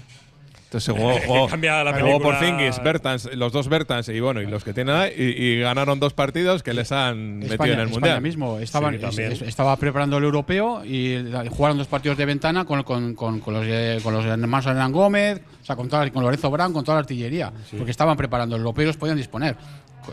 [0.72, 2.36] Entonces jugó, Cambia la por.
[2.36, 6.00] Zingis, Bertans, los dos Bertans y bueno, y los que tienen ahí, y, y ganaron
[6.00, 8.22] dos partidos que les han metido en el España Mundial.
[8.22, 8.60] mismo.
[8.60, 9.32] Estaban, Sí, también.
[9.32, 13.40] es- es- estaba preparando el europeo y jugaron dos partidos de ventana con, con, con,
[13.40, 16.52] con los, de- con los hermanos Hernán Gómez, o sea, con, toda la- con Lorenzo
[16.52, 19.56] Brown, con toda la artillería, porque estaban preparando el europeo y los podían disponer.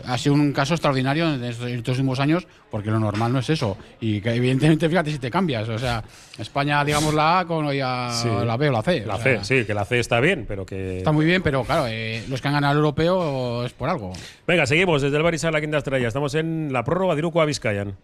[0.05, 3.39] Ha sido un caso extraordinario en estos, en estos últimos años, porque lo normal no
[3.39, 3.77] es eso.
[3.99, 5.67] Y que evidentemente, fíjate si te cambias.
[5.69, 6.03] O sea,
[6.37, 8.27] España, digamos la A con ya Sí.
[8.45, 9.05] la B o la C.
[9.05, 10.97] La o C, sí, que la C está bien, pero que.
[10.99, 14.13] Está muy bien, pero claro, eh, los que han ganado el europeo es por algo.
[14.45, 16.07] Venga, seguimos desde el Barisal, la quinta estrella.
[16.07, 17.95] Estamos en la prórroga de Iruko a Vizcayan.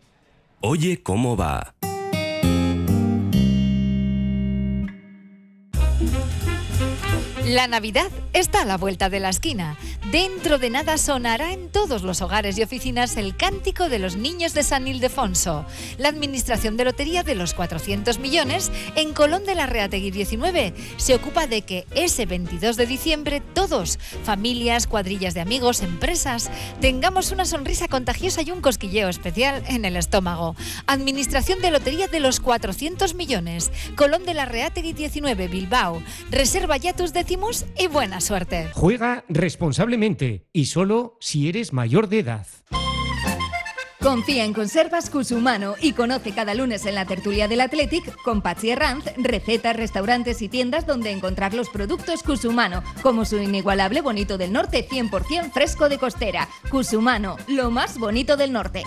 [0.62, 1.74] Oye, ¿cómo va?
[7.46, 9.78] La Navidad está a la vuelta de la esquina.
[10.12, 14.54] Dentro de nada sonará en todos los hogares y oficinas el cántico de los niños
[14.54, 15.66] de San Ildefonso.
[15.98, 21.16] La Administración de Lotería de los 400 millones en Colón de la Reategui 19 se
[21.16, 27.44] ocupa de que ese 22 de diciembre todos, familias, cuadrillas de amigos, empresas, tengamos una
[27.44, 30.56] sonrisa contagiosa y un cosquilleo especial en el estómago.
[30.88, 33.70] Administración de Lotería de los 400 millones.
[33.98, 36.02] Colón de la Reategui 19 Bilbao.
[36.32, 37.12] Reserva ya tus
[37.78, 38.70] y buena suerte.
[38.74, 42.48] Juega responsablemente y solo si eres mayor de edad.
[44.02, 48.72] Confía en Conservas Cusumano y conoce cada lunes en la tertulia del Athletic con Patsy
[48.72, 54.52] Herranz recetas, restaurantes y tiendas donde encontrar los productos Cusumano, como su inigualable bonito del
[54.52, 56.50] norte 100% fresco de costera.
[56.70, 58.84] Cusumano, lo más bonito del norte.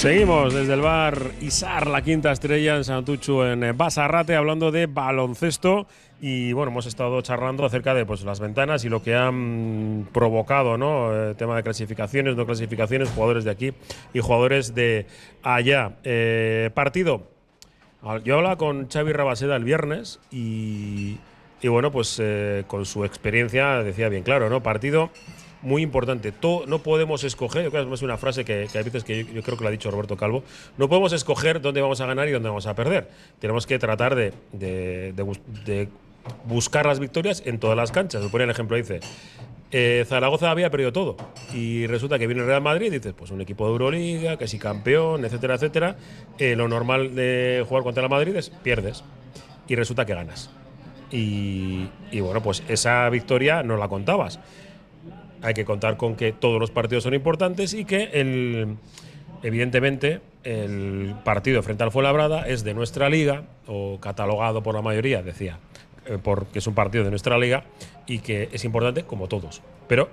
[0.00, 4.86] Seguimos desde el bar Isar, la quinta estrella en Santuchu, en eh, Basarrate, hablando de
[4.86, 5.86] baloncesto.
[6.22, 10.78] Y bueno, hemos estado charlando acerca de pues, las ventanas y lo que han provocado,
[10.78, 11.14] ¿no?
[11.14, 13.74] El tema de clasificaciones, no clasificaciones, jugadores de aquí
[14.14, 15.04] y jugadores de
[15.42, 15.98] allá.
[16.02, 17.28] Eh, partido.
[18.24, 21.18] Yo hablaba con Xavi Rabaseda el viernes y,
[21.60, 24.62] y bueno, pues eh, con su experiencia decía bien claro, ¿no?
[24.62, 25.10] Partido
[25.62, 26.32] muy importante.
[26.66, 29.62] No podemos escoger, creo es una frase que, que hay veces que yo, creo que
[29.64, 30.42] lo ha dicho Roberto Calvo,
[30.78, 33.08] no podemos escoger dónde vamos a ganar y dónde vamos a perder.
[33.38, 35.88] Tenemos que tratar de, de- de bus- de
[36.44, 38.22] buscar las victorias en todas las canchas.
[38.22, 39.00] Me pone el ejemplo, dice,
[39.72, 41.16] eh, Zaragoza había perdido todo
[41.54, 44.48] y resulta que viene el Real Madrid y dices, pues un equipo de Euroliga, que
[44.48, 45.96] si campeón, etcétera, etcétera.
[46.38, 49.04] Eh, lo normal de jugar contra el Madrid es pierdes
[49.68, 50.50] y resulta que ganas.
[51.12, 51.88] Y
[52.20, 54.38] bueno, pues esa victoria no la contabas
[55.42, 58.76] hay que contar con que todos los partidos son importantes y que el,
[59.42, 65.22] evidentemente el partido frente al Fuenlabrada es de nuestra liga o catalogado por la mayoría,
[65.22, 65.58] decía,
[66.06, 67.64] eh, porque es un partido de nuestra liga
[68.06, 70.08] y que es importante como todos, pero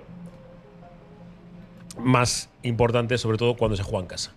[1.98, 4.32] más importante sobre todo cuando se juega en casa.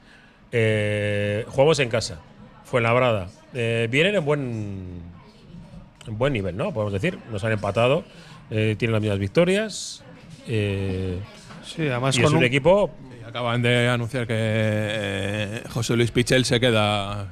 [0.52, 2.20] Eh, jugamos en casa,
[2.66, 5.02] Fuenlabrada, eh, vienen en buen
[6.08, 6.74] en buen nivel, ¿no?
[6.74, 8.04] Podemos decir, nos han empatado,
[8.50, 10.04] eh, tienen las mismas victorias.
[10.48, 11.20] Eh,
[11.66, 12.92] Sí, además y es con un, un- equipo
[13.28, 17.30] Acaban de anunciar que eh, José Luis Pichel se queda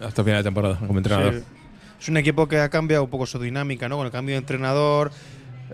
[0.00, 1.34] hasta final de temporada como entrenador.
[1.34, 1.42] Sí.
[2.00, 3.98] Es un equipo que ha cambiado un poco su dinámica, ¿no?
[3.98, 5.10] Con el cambio de entrenador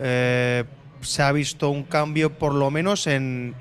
[0.00, 0.64] eh,
[1.00, 3.54] se ha visto un cambio, por lo menos en,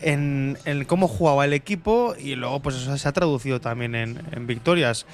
[0.00, 4.20] en, en cómo jugaba el equipo y luego pues eso se ha traducido también en,
[4.30, 5.06] en victorias.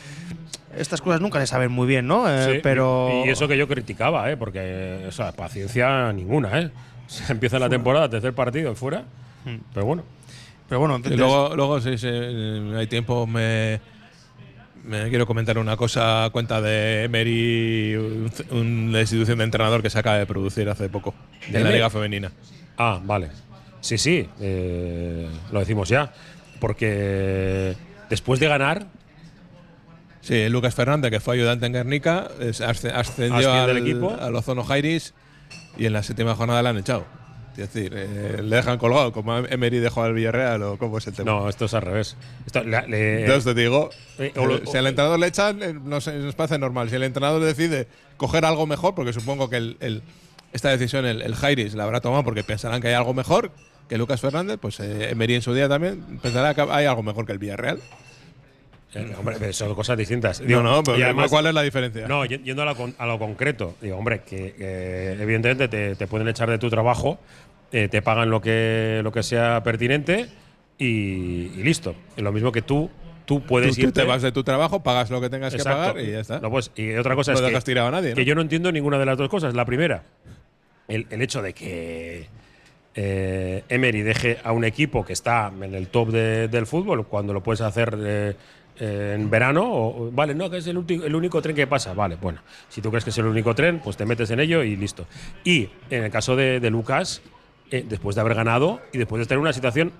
[0.76, 2.28] Estas cosas nunca se saben muy bien, ¿no?
[2.28, 4.36] Eh, Sí, pero y, y eso que yo criticaba, ¿eh?
[4.36, 6.70] porque o sea, paciencia ninguna, ¿eh?
[7.26, 9.04] Se empieza la temporada, tercer partido y fuera.
[9.44, 9.56] Hmm.
[9.72, 10.04] Pero bueno.
[10.68, 13.80] Pero bueno, Y luego, luego si si hay tiempo, me,
[14.82, 19.90] me quiero comentar una cosa a cuenta de Emery, un- una institución de entrenador que
[19.90, 21.14] se acaba de producir hace poco,
[21.48, 21.70] ¿De de la?
[21.70, 22.32] Liga Femenina.
[22.78, 23.28] Ah, vale.
[23.82, 26.10] Sí, sí, eh, lo decimos ya.
[26.60, 27.76] Porque
[28.08, 28.86] después de ganar,
[30.22, 32.28] Sí, Lucas Fernández, que fue ayudante en Guernica,
[32.66, 34.16] ascendió al, equipo.
[34.18, 35.12] al Ozono Jairis
[35.76, 37.04] y en la séptima jornada le han echado.
[37.56, 41.14] Es decir, eh, le dejan colgado, como Emery dejó al Villarreal o cómo es el
[41.14, 41.30] tema.
[41.30, 42.16] no, esto es al revés.
[42.46, 45.72] Esto, la- le- Entonces te digo, Eh, o lo- si al entrenador le echan, eh,
[45.72, 46.90] no sé, nos parece normal.
[46.90, 50.02] Si el entrenador decide coger algo mejor, porque supongo que el- el-
[50.52, 53.52] esta decisión el, el Jairis la habrá tomado porque pensarán que hay algo mejor
[53.88, 57.24] que Lucas Fernández, pues eh, Emery en su día también pensará que hay algo mejor
[57.24, 57.78] que el Villarreal.
[59.18, 60.40] Hombre, son cosas distintas.
[60.40, 62.06] No, no, pero y además- ¿cuál es la diferencia?
[62.06, 66.28] No, yendo a lo, a lo concreto, digo, hombre, que, que evidentemente te, te pueden
[66.28, 67.18] echar de tu trabajo,
[67.72, 70.28] eh, te pagan lo que, lo que sea pertinente
[70.78, 70.86] y,
[71.56, 71.94] y listo.
[72.16, 72.90] Lo mismo que tú,
[73.24, 74.00] tú puedes irte.
[74.02, 75.80] te vas de tu trabajo, pagas lo que tengas Exacto.
[75.80, 76.38] que pagar y ya está.
[76.40, 78.14] No, pues, y otra cosa No es que, tirado a nadie, ¿no?
[78.16, 79.54] que yo no entiendo ninguna de las dos cosas.
[79.54, 80.04] La primera,
[80.88, 82.28] el, el hecho de que
[82.94, 87.32] eh, Emery deje a un equipo que está en el top de- del fútbol cuando
[87.32, 88.34] lo puedes hacer eh,
[88.78, 89.64] en verano.
[89.66, 91.94] O, vale, no, que es el, el único tren que pasa.
[91.94, 94.62] Vale, bueno, si tú crees que es el único tren, pues te metes en ello
[94.62, 95.06] y listo.
[95.44, 97.22] Y en el caso de, de Lucas,
[97.70, 99.92] eh, después de haber ganado y después de estar en una situación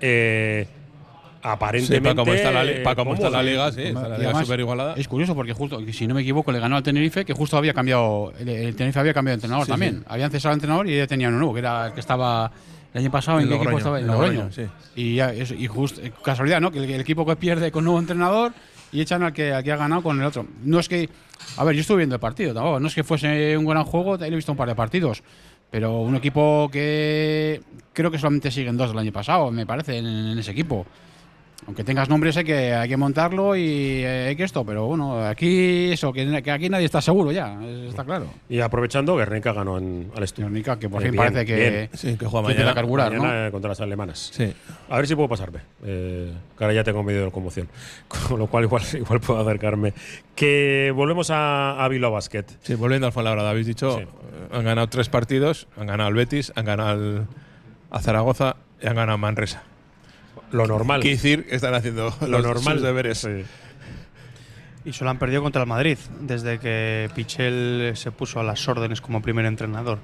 [0.00, 0.66] eh,
[1.44, 2.00] Sí, aparentemente.
[2.14, 4.60] para cómo está la, li- para cómo está la liga, sí, está la liga súper
[4.60, 4.94] igualada.
[4.96, 7.74] Es curioso porque justo, si no me equivoco, le ganó al Tenerife, que justo había
[7.74, 9.96] cambiado, el, el Tenerife había cambiado de entrenador Sí, también.
[9.98, 10.04] sí.
[10.06, 12.52] Habían cesado al entrenador y ya tenían uno nuevo, que era el que estaba
[12.94, 13.98] el año pasado, ¿en qué equipo estaba?
[14.00, 14.32] En Logroño.
[14.44, 14.62] Logroño, sí.
[14.96, 16.70] Y, ya, y justo, casualidad, ¿no?
[16.70, 18.52] Que el, el equipo que pierde con nuevo entrenador
[18.92, 20.46] y echan al que, al que ha ganado con el otro.
[20.62, 21.08] No es que,
[21.56, 24.22] a ver, yo estuve viendo el partido, tampoco, no es que fuese un gran juego,
[24.22, 25.22] he visto un par de partidos.
[25.70, 27.62] Pero un equipo que
[27.94, 30.84] creo que solamente siguen dos del año pasado, me parece, en, en ese equipo.
[31.64, 35.24] Aunque tengas nombres hay que, hay que montarlo y eh, hay que esto, pero bueno,
[35.24, 38.26] aquí eso, que, que aquí nadie está seguro ya, es- está claro.
[38.48, 40.42] Y aprovechando, Guernica ganó en, al Estu.
[40.42, 41.88] Guernica, que por Eh, fin bien, parece que.
[41.96, 42.72] Sí, que juega mañana.
[42.72, 43.22] a carburar, ¿no?
[43.22, 44.30] Mañana, eh, contra las alemanas.
[44.32, 44.52] Sí.
[44.90, 45.60] A ver si puedo pasarme.
[45.84, 47.68] Eh, que ahora ya tengo medio de locomoción.
[48.28, 49.94] Con lo cual, igual, igual puedo acercarme.
[50.34, 52.44] Que volvemos a, a Bilbao Basket.
[52.62, 54.04] Sí, volviendo al Fuenlabrada, habéis dicho, Sí.
[54.50, 57.26] han ganado tres partidos, han ganado al Betis, han ganado al-
[57.90, 59.62] a Zaragoza y han ganado a Manresa.
[60.52, 61.00] Lo normal.
[61.00, 62.74] Quiere decir que están haciendo Lo los, normal.
[62.74, 63.18] sus deberes.
[63.18, 63.44] Sí.
[64.84, 69.00] Y solo han perdido contra el Madrid, desde que Pichel se puso a las órdenes
[69.00, 69.98] como primer entrenador.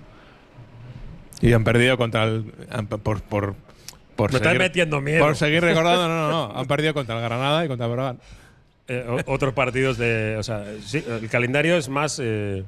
[1.41, 2.53] Y han perdido contra el.
[2.71, 3.55] han- por, por,
[4.17, 5.25] por Me estás metiendo miedo.
[5.25, 6.59] Por seguir recordando, no, no, no.
[6.59, 8.19] Han perdido contra el Granada y contra el Breogán.
[8.89, 10.37] Eh, otros partidos de.
[10.39, 12.19] O sea, sí, el calendario es más.
[12.23, 12.65] eh,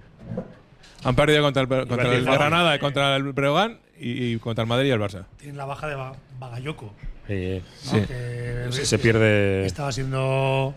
[1.04, 2.24] Han perdido contra el, contra el.
[2.24, 5.24] Granada y contra el Breogán y, y contra el Madrid y el Barça.
[5.38, 6.92] Tienen la baja de Ba- Bagayoko.
[7.30, 7.90] Eh, ¿no?
[7.92, 8.00] Sí.
[8.06, 9.64] Que se, se pierde.
[9.66, 10.74] Estaba siendo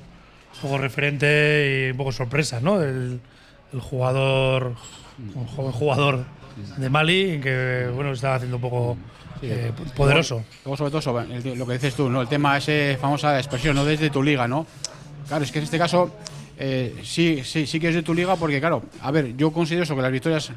[0.55, 2.81] un poco referente y un poco sorpresa, ¿no?
[2.81, 3.19] El,
[3.73, 4.75] el jugador,
[5.35, 6.25] un joven jugador
[6.77, 8.97] de Mali que, bueno, estaba haciendo un poco
[9.41, 10.43] eh, poderoso.
[10.63, 12.21] Luego, sobre todo, sobre lo que dices tú, ¿no?
[12.21, 14.65] El tema, esa famosa expresión, no desde tu liga, ¿no?
[15.27, 16.11] Claro, es que en este caso
[16.59, 19.83] eh, sí, sí, sí que es de tu liga porque, claro, a ver, yo considero
[19.83, 20.51] eso, que las victorias,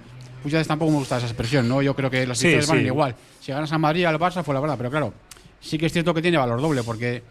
[0.44, 1.80] muchas veces tampoco me gusta esa expresión, ¿no?
[1.82, 2.84] Yo creo que las Sí, victorias van sí.
[2.86, 3.14] igual.
[3.40, 5.14] Si ganas a Madrid al Barça fue la verdad, pero claro,
[5.66, 7.22] sí que es cierto que tiene valor doble porque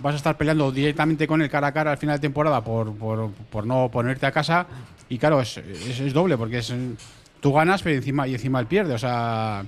[0.00, 2.94] vas a estar peleando directamente con el cara a cara al final de temporada por,
[2.96, 4.66] por, por no ponerte a casa
[5.08, 6.74] y claro, es, es, doble porque es,
[7.40, 9.64] tú ganas pero encima, y encima él pierde, o sea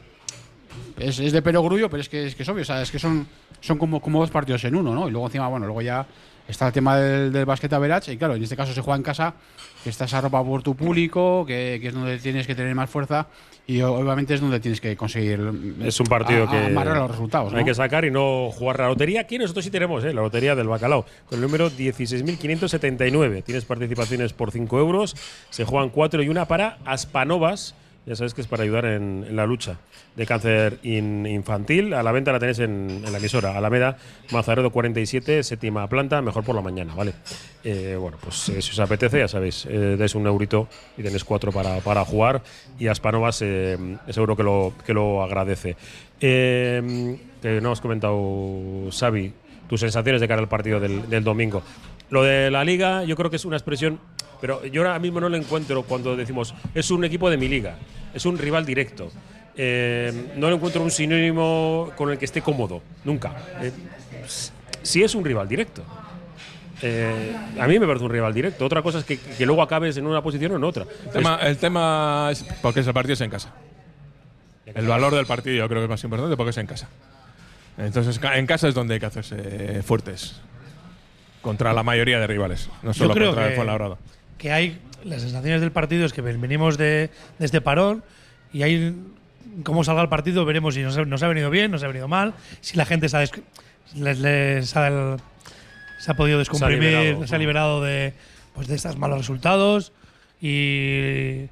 [0.99, 2.99] es, es de perogrullo, pero es que es, que es obvio, o sea, es que
[2.99, 3.27] son,
[3.61, 5.09] son como, como dos partidos en uno, ¿no?
[5.09, 6.07] Y luego encima, bueno, luego ya
[6.49, 8.97] está el tema del, del básquet a verach, y claro, en este caso se juega
[8.97, 9.35] en casa,
[9.83, 12.91] que está esa ropa por tu público, que, que es donde tienes que tener más
[12.91, 13.27] fuerza,
[13.69, 15.41] y obviamente es donde tienes que conseguir
[15.85, 17.59] Es un partido a- que amarrar los resultados, ¿no?
[17.59, 19.23] hay que sacar y no jugar la lotería.
[19.23, 20.13] Aquí nosotros sí tenemos, ¿eh?
[20.15, 23.43] la lotería del bacalao, con el número 16.579.
[23.45, 25.17] Tienes participaciones por 5 euros,
[25.51, 27.75] se juegan 4 y una para Aspanovas.
[28.07, 29.79] Ya sabes que es para ayudar en, la lucha
[30.15, 31.93] de cáncer in- infantil.
[31.93, 33.97] A la venta la tenéis en, la emisora Alameda,
[34.31, 37.15] Mazaredo 47, séptima planta, mejor por la mañana, ¿vale?
[37.65, 41.51] Eh, bueno, pues eh, si os apetece, ya sabéis, eh, un eurito y tenéis cuatro
[41.51, 42.43] para, para jugar.
[42.79, 43.77] Y Aspanovas eh,
[44.11, 45.77] seguro que lo, que lo agradece.
[46.21, 49.33] Eh, que no has comentado, Xavi,
[49.69, 51.61] tus sensaciones de cara al partido del domingo.
[52.09, 53.99] Lo de la liga, yo creo que es una expresión,
[54.41, 57.77] pero yo ahora mismo no lo encuentro cuando decimos es un equipo de mi liga,
[58.15, 59.11] es un rival directo.
[59.57, 63.35] Eh, no le encuentro un sinónimo con el que esté cómodo, nunca.
[63.63, 63.73] Eh,
[64.83, 65.83] si es un rival directo.
[66.83, 68.67] Eh, a mí me parece un rival directo.
[68.67, 70.85] Otra cosa es que, que luego acabes en una posición o en otra.
[71.07, 73.55] El tema, el tema es porque ese partido es en casa.
[74.67, 76.89] El valor del partido yo creo que es más importante porque es en casa.
[77.79, 80.41] Entonces en casa es donde hay que hacerse fuertes
[81.47, 83.97] contra la mayoría de rivales, no Yo solo creo contra el que, Fuenlabrada.
[84.39, 88.03] Que hay las sensaciones del partido es que venimos de, de este parón
[88.53, 88.95] y hay
[89.63, 92.09] cómo salga el partido veremos si nos ha, nos ha venido bien, nos ha venido
[92.09, 93.21] mal, si la gente se ha,
[93.95, 95.17] les- les ha el-
[95.99, 97.85] se ha podido descomprimir, se ha liberado, liberado, ¿no?
[97.85, 98.13] de
[98.55, 99.93] pues de estos malos resultados
[100.41, 101.47] y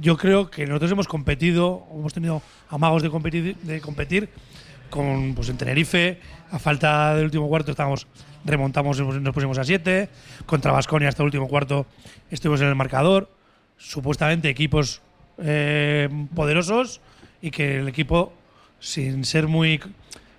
[0.00, 4.28] yo creo que nosotros hemos competido, hemos tenido amagos de competir, de competir
[4.88, 6.18] con pues en Tenerife,
[6.50, 8.06] a falta del último cuarto estábamos
[8.44, 10.08] remontamos nos pusimos a 7,
[10.46, 11.86] contra Vasconia hasta el último cuarto
[12.30, 13.30] estuvimos en el marcador,
[13.76, 15.02] supuestamente equipos
[15.38, 17.00] eh, poderosos
[17.42, 18.32] y que el equipo
[18.78, 19.80] sin ser muy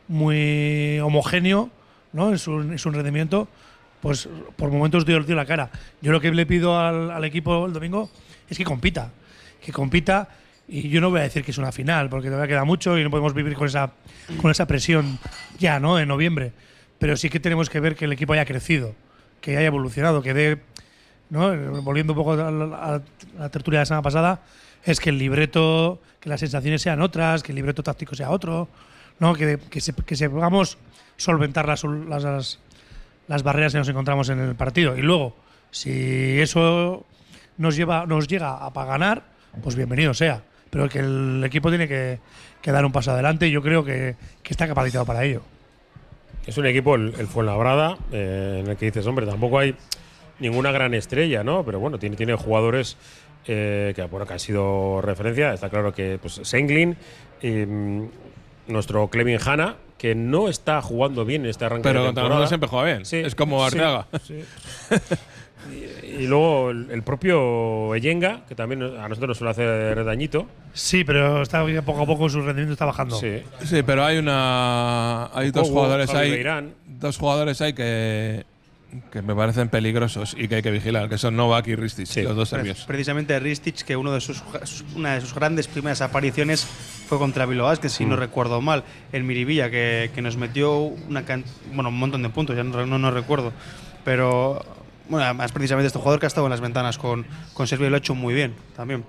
[0.08, 1.70] muy homogéneo,
[2.12, 2.32] ¿no?
[2.32, 3.48] En su, en su rendimiento,
[4.02, 5.70] pues por momentos dio, dio la cara.
[6.02, 8.10] Yo lo que le pido al, al equipo el domingo
[8.50, 9.12] es que compita,
[9.64, 10.28] que compita
[10.68, 13.04] y yo no voy a decir que es una final porque todavía queda mucho y
[13.04, 13.92] no podemos vivir con esa
[14.42, 15.18] con esa presión
[15.60, 16.00] ya, ¿no?
[16.00, 16.52] En noviembre,
[17.02, 18.94] pero sí que tenemos que ver que el equipo haya crecido,
[19.42, 20.62] que haya evolucionado, que dé
[21.32, 21.82] ¿no?
[21.82, 24.42] Volviendo un poco a la, tertulia de la semana pasada,
[24.84, 28.70] es que el libreto, que las sensaciones sean otras, que el libreto táctico sea otro,
[29.18, 29.34] ¿no?
[29.34, 30.78] Que, que, se, que sepamos
[31.18, 32.60] solventar las, las,
[33.28, 34.96] las, barreras que nos encontramos en el partido.
[34.96, 35.36] Y luego,
[35.72, 37.08] si eso
[37.58, 39.24] nos lleva, nos llega a ganar,
[39.64, 40.44] pues bienvenido sea.
[40.70, 42.20] Pero que el equipo tiene que,
[42.62, 45.42] que dar un paso adelante y yo creo que, que está capacitado para ello.
[46.46, 49.76] Es un equipo, el, el Fuenlabrada, eh, en el que dices, hombre, tampoco hay
[50.40, 51.64] ninguna gran estrella, ¿no?
[51.64, 52.98] Pero bueno, tiene, tiene jugadores
[53.46, 55.54] eh, que, bueno, que han sido referencia.
[55.54, 56.98] Está claro que pues, Senglin,
[57.42, 58.08] eh,
[58.68, 62.30] nuestro Clevin Hanna, que no está jugando bien en este arranque Pero de temporada.
[62.30, 63.06] nosotros siempre juega bien.
[63.06, 64.08] Sí, es como Arteaga.
[64.24, 64.44] sí.
[66.22, 70.48] y luego el, el propio Eyenga, que también a nosotros nos suele hacer dañito.
[70.74, 73.16] Sí, pero está poco a poco su rendimiento está bajando.
[73.18, 73.42] Sí.
[73.66, 75.26] Sí, pero hay una.
[75.34, 76.32] Hay dos Kobo, jugadores Javi ahí.
[76.32, 76.74] Beirán.
[76.88, 78.46] Dos jugadores ahí que.
[79.12, 82.36] que me parecen peligrosos y que hay que vigilar, que son Novak y Ristic, los
[82.36, 82.84] dos serbios.
[82.86, 84.44] Precisamente Ristich, que uno de sus,
[84.96, 86.66] una de sus grandes primeras apariciones
[87.08, 88.20] fue contra Bilbao que si no Mm.
[88.20, 92.56] recuerdo mal, el Miribilla, que, que nos metió una can- bueno, un montón de puntos,
[92.56, 93.52] ya no, no, no recuerdo.
[94.04, 94.64] Pero,
[95.12, 97.96] bueno, además precisamente este jugador que ha estado en las ventanas con, con Serbia lo
[97.96, 99.04] ha hecho muy bien también.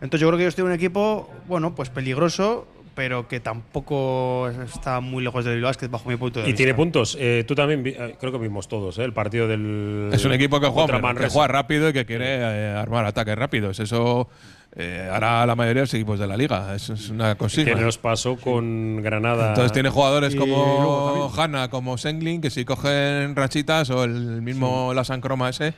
[0.00, 4.98] Entonces yo creo que ellos tienen un equipo, bueno, pues peligroso, pero que tampoco está
[4.98, 6.56] muy lejos del Bilbao Basket bajo mi punto de Y vista.
[6.56, 7.16] tiene puntos.
[7.20, 10.10] Eh, tú también, vi- eh, creo que vimos todos, eh, el partido del.
[10.12, 13.78] Es un equipo que juega, que rápido y que quiere eh, armar ataques rápidos.
[13.78, 14.28] Eso
[14.74, 16.74] eh, hará la mayoría de los equipos de la liga.
[16.74, 17.76] Eso es una Que consigna.
[17.76, 19.50] nos pasó con Granada.
[19.50, 24.92] Entonces tiene jugadores Y como Hanna, como Sengling, que si cogen rachitas, o el mismo
[24.92, 25.72] Lasan Croma ese,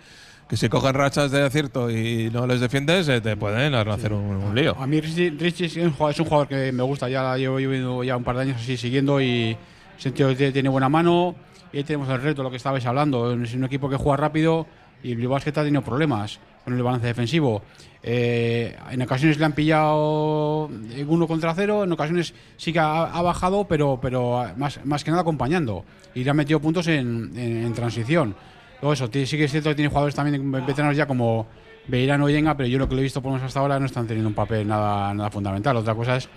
[0.51, 4.35] que si cogen rachas de acierto y no les defiendes, eh, te pueden hacer un,
[4.37, 4.77] un lío.
[4.77, 7.61] A mí Richie, es, un jugador, es un jugador que me gusta, ya la llevo,
[7.61, 9.57] llevo ya un par de años así siguiendo y
[9.97, 11.37] sentido que tiene buena mano.
[11.73, 13.33] Y ahí tenemos el reto, lo que estabais hablando.
[13.41, 14.67] Es un equipo que juega rápido
[15.05, 17.63] y el Bilbao Basket ha tenido problemas con el balance defensivo.
[18.03, 23.05] Eh, en ocasiones le han pillado en uno contra cero, en ocasiones sí que ha,
[23.05, 25.85] ha bajado, pero, pero más, más que nada acompañando.
[26.13, 28.35] Y le han metido puntos en, en- en transición.
[28.83, 31.47] Luego eso, sí que es cierto que tiene jugadores también veteranos ya como
[31.89, 33.79] Beirano y Yenga, pero yo lo que lo he visto por lo menos hasta ahora
[33.79, 35.77] no están teniendo un papel nada, nada fundamental.
[35.77, 36.29] Otra cosa es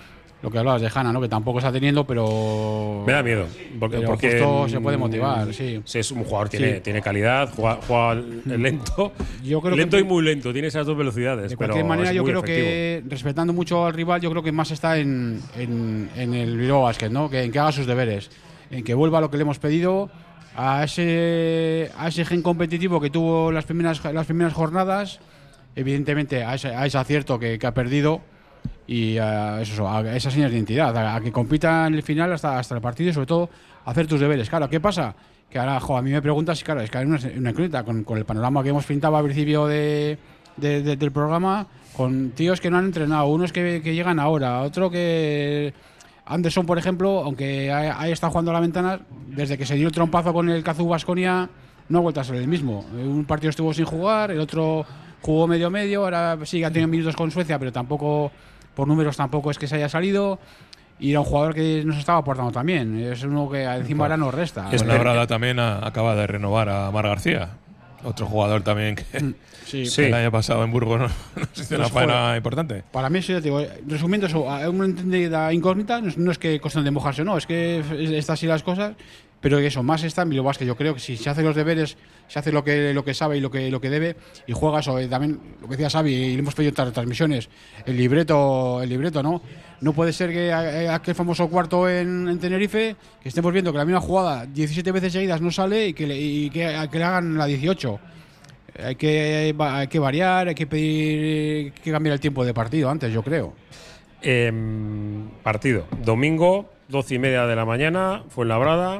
[0.41, 1.21] lo que hablabas de Hanna, ¿no?
[1.21, 3.03] que tampoco está teniendo, pero.
[3.07, 3.45] Me da miedo.
[3.79, 5.81] Porque, Pero porque, justo se puede mm, motivar, sí.
[5.93, 6.79] Es un jugador, tiene, Sí.
[6.81, 8.15] tiene calidad, juega, juega
[8.45, 9.13] lento.
[9.41, 11.49] Yo creo lento que- y muy lento, tiene esas dos velocidades.
[11.51, 12.65] De pero cualquier manera, es yo creo efectivo.
[12.67, 16.81] que, respetando mucho al rival, yo creo que más está en, en, en el Bilbao
[16.83, 17.29] Basket, ¿no?
[17.29, 18.29] Que, en que haga sus deberes,
[18.69, 20.09] en que vuelva a lo que le hemos pedido,
[20.55, 25.19] a ese, a ese gen competitivo que tuvo las primeras, las primeras jornadas,
[25.75, 28.21] evidentemente a ese, acierto que, ha perdido
[28.85, 32.59] y a, eso, a esas señas de identidad, a, que compita en el final hasta,
[32.59, 33.49] hasta el partido y sobre todo
[33.85, 34.49] hacer tus deberes.
[34.49, 35.15] Claro, ¿qué pasa?
[35.49, 38.03] Que ahora, jo, a mí me preguntas, y claro, es que hay una, una con,
[38.03, 40.17] con el panorama que hemos pintado al principio de-
[40.57, 45.73] del programa, con tíos que no han entrenado, unos que, que llegan ahora, otro que...
[46.25, 49.93] Anderson, por ejemplo, aunque ha- estado jugando a la ventana, desde que se dio el
[49.93, 51.49] trompazo con el Cazú Basconia,
[51.89, 52.85] no ha vuelto a ser el mismo.
[52.93, 54.85] Un partido estuvo sin jugar, el otro
[55.21, 58.31] jugó medio medio, ahora sí que ha tenido minutos con Suecia, pero tampoco,
[58.75, 60.39] por números tampoco es que se haya salido.
[60.99, 62.97] Y era un jugador que nos estaba aportando también.
[62.97, 64.69] Es uno que encima ahora nos resta.
[64.71, 67.49] Es Brada también a- acaba de renovar a Mar García,
[68.03, 69.03] otro jugador también que,
[69.65, 72.83] Sí, que el año pasado en Burgos no, nos hizo una faena importante.
[72.91, 76.59] Para mí, sí, ya te digo, resumiendo eso, una entendida incógnita, no es, no que
[76.59, 78.95] cuestión de mojarse, no, es que es- está así las cosas,
[79.41, 80.65] pero que eso, más está en Bilbao Basket.
[80.65, 81.97] Yo creo que si se hace los deberes,
[82.27, 84.15] se hace lo que, lo que sabe y lo que, lo que debe,
[84.47, 87.49] y juega eso, eh, también lo que decía Xavi, y le hemos pedido en transmisiones,
[87.85, 89.41] el libreto, el libreto, ¿no?
[89.81, 93.77] No puede ser que a- aquel famoso cuarto en, en Tenerife, que estemos viendo que
[93.77, 97.03] la misma jugada 17 veces seguidas no sale y que le, y que, que le
[97.03, 97.99] hagan la 18.
[98.85, 103.13] Hay que, hay que variar, hay que pedir que cambiar el tiempo de partido antes,
[103.13, 103.53] yo creo.
[104.21, 105.85] Em, partido.
[106.03, 108.99] Domingo, 12 y media de la mañana, fue Labrada.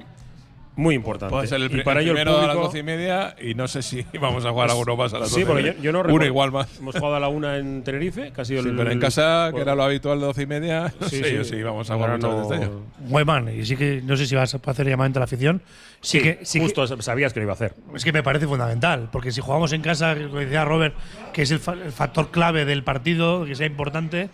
[0.76, 1.32] Muy importante.
[1.32, 2.65] Puede ser el, y para el ello el primero a las público.
[2.67, 5.41] doce y media y no sé si vamos a jugar alguno más a las Sí,
[5.41, 5.45] doce.
[5.45, 6.80] porque yo, yo no Uno recuerdo- igual más.
[6.80, 8.76] Hemos jugado a la una en Tenerife, que ha sido Sí, el.
[8.76, 11.36] pero en casa, que era lo habitual de doce y media, no Sí, sé sí.
[11.36, 12.82] yo si vamos a jugar muchas no- veces este año.
[13.01, 13.49] Muy mal.
[13.53, 15.61] Y sí que no sé si vas a hacer llamamiento a la afición.
[16.01, 17.76] Sí, Sí, que, sí que- justo sabías que lo iba a hacer.
[17.95, 19.09] es que me parece fundamental.
[19.11, 20.95] Porque si jugamos en casa, como decía Robert,
[21.34, 24.30] que es el, fa- el factor clave del partido, que sea importante,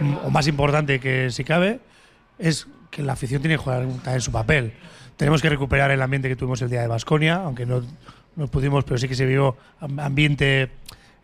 [0.00, 1.80] mm, o más importante que si cabe,
[2.38, 4.72] es que la afición tiene que jugar también su papel.
[5.18, 7.82] Tenemos que recuperar el ambiente que tuvimos el día de Basconia, aunque no,
[8.36, 10.70] no pudimos, pero sí que se vio am- ambiente.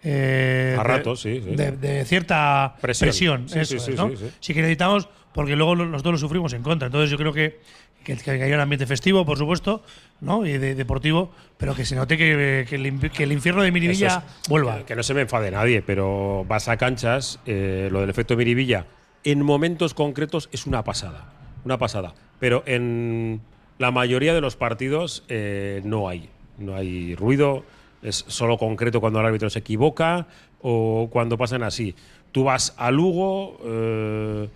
[0.03, 1.57] eh, A de- ratos, sí, sí.
[1.57, 3.07] De, de cierta Presión.
[3.09, 3.49] presión.
[3.49, 6.87] Sí, eso sí, es, sí, que necesitamos, porque luego lo- nosotros lo sufrimos en contra.
[6.87, 7.61] Entonces yo creo que,
[8.05, 9.83] que, que haya un ambiente festivo, por supuesto,
[10.21, 10.45] ¿no?
[10.45, 13.71] y de, deportivo, pero que se note que, que el, inf- que el infierno de
[13.73, 14.49] Miribilla es.
[14.51, 14.79] vuelva.
[14.79, 18.37] Que, que no se me enfade nadie, pero vas a canchas, eh, lo del efecto
[18.37, 18.87] Miribilla,
[19.23, 21.33] en momentos concretos es una pasada.
[21.65, 22.13] Una pasada.
[22.41, 23.41] Pero en
[23.79, 26.29] la mayoría de los partidos eh, no hay.
[26.59, 27.65] No hay ruido,
[28.03, 30.27] es solo concreto cuando el árbitro se equivoca
[30.63, 31.95] o cuando pasan así.
[32.33, 34.49] Tú vas a Lugo eh,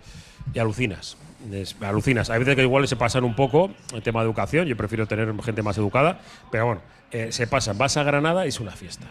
[0.53, 1.17] y alucinas.
[1.51, 2.29] Es- alucinas.
[2.29, 4.65] Hay veces que igual se pasan un poco el tema de educación.
[4.67, 6.19] Yo prefiero tener gente más educada,
[6.51, 7.77] pero bueno, eh, se pasan.
[7.77, 9.07] Vas a Granada y es una fiesta.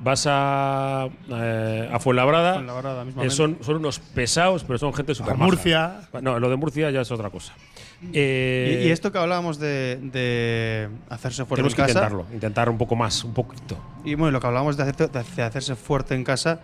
[0.00, 5.36] Vas a, eh, a Fuenlabrada, Fuenlabrada, eh, son, son unos pesados, pero son gente súper
[5.36, 6.02] Murcia.
[6.22, 7.52] No, lo de Murcia ya es otra cosa.
[8.12, 11.98] Eh, Y, y esto que hablábamos de, de hacerse fuerte tenemos en que casa.
[12.06, 13.76] intentarlo, intentar un poco más, un poquito.
[14.04, 16.60] Y bueno, lo que hablábamos de, hacer- de hacerse fuerte en casa,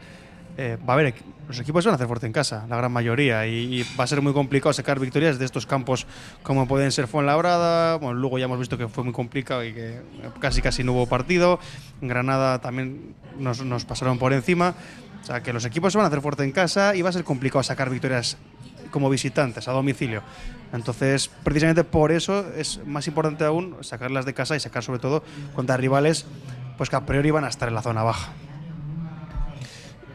[0.57, 1.13] eh, va a haber,
[1.49, 4.07] los equipos van a hacer fuerte en casa, la gran mayoría, y, y va a
[4.07, 6.07] ser muy complicado sacar victorias de estos campos
[6.45, 10.01] como pueden ser Fuenlabrada, bueno, luego ya hemos visto que fue muy complicado y que
[10.39, 11.59] casi casi no hubo partido,
[12.01, 14.75] en Granada también nos, nos pasaron por encima,
[15.21, 17.13] o sea que los equipos se van a hacer fuerte en casa y va a
[17.13, 18.37] ser complicado sacar victorias
[18.93, 20.23] como visitantes a domicilio.
[20.75, 25.23] Entonces, precisamente por eso es más importante aún sacarlas de casa y sacar sobre todo
[25.55, 26.27] contra rivales
[26.77, 28.33] pues que a priori van a estar en la zona baja.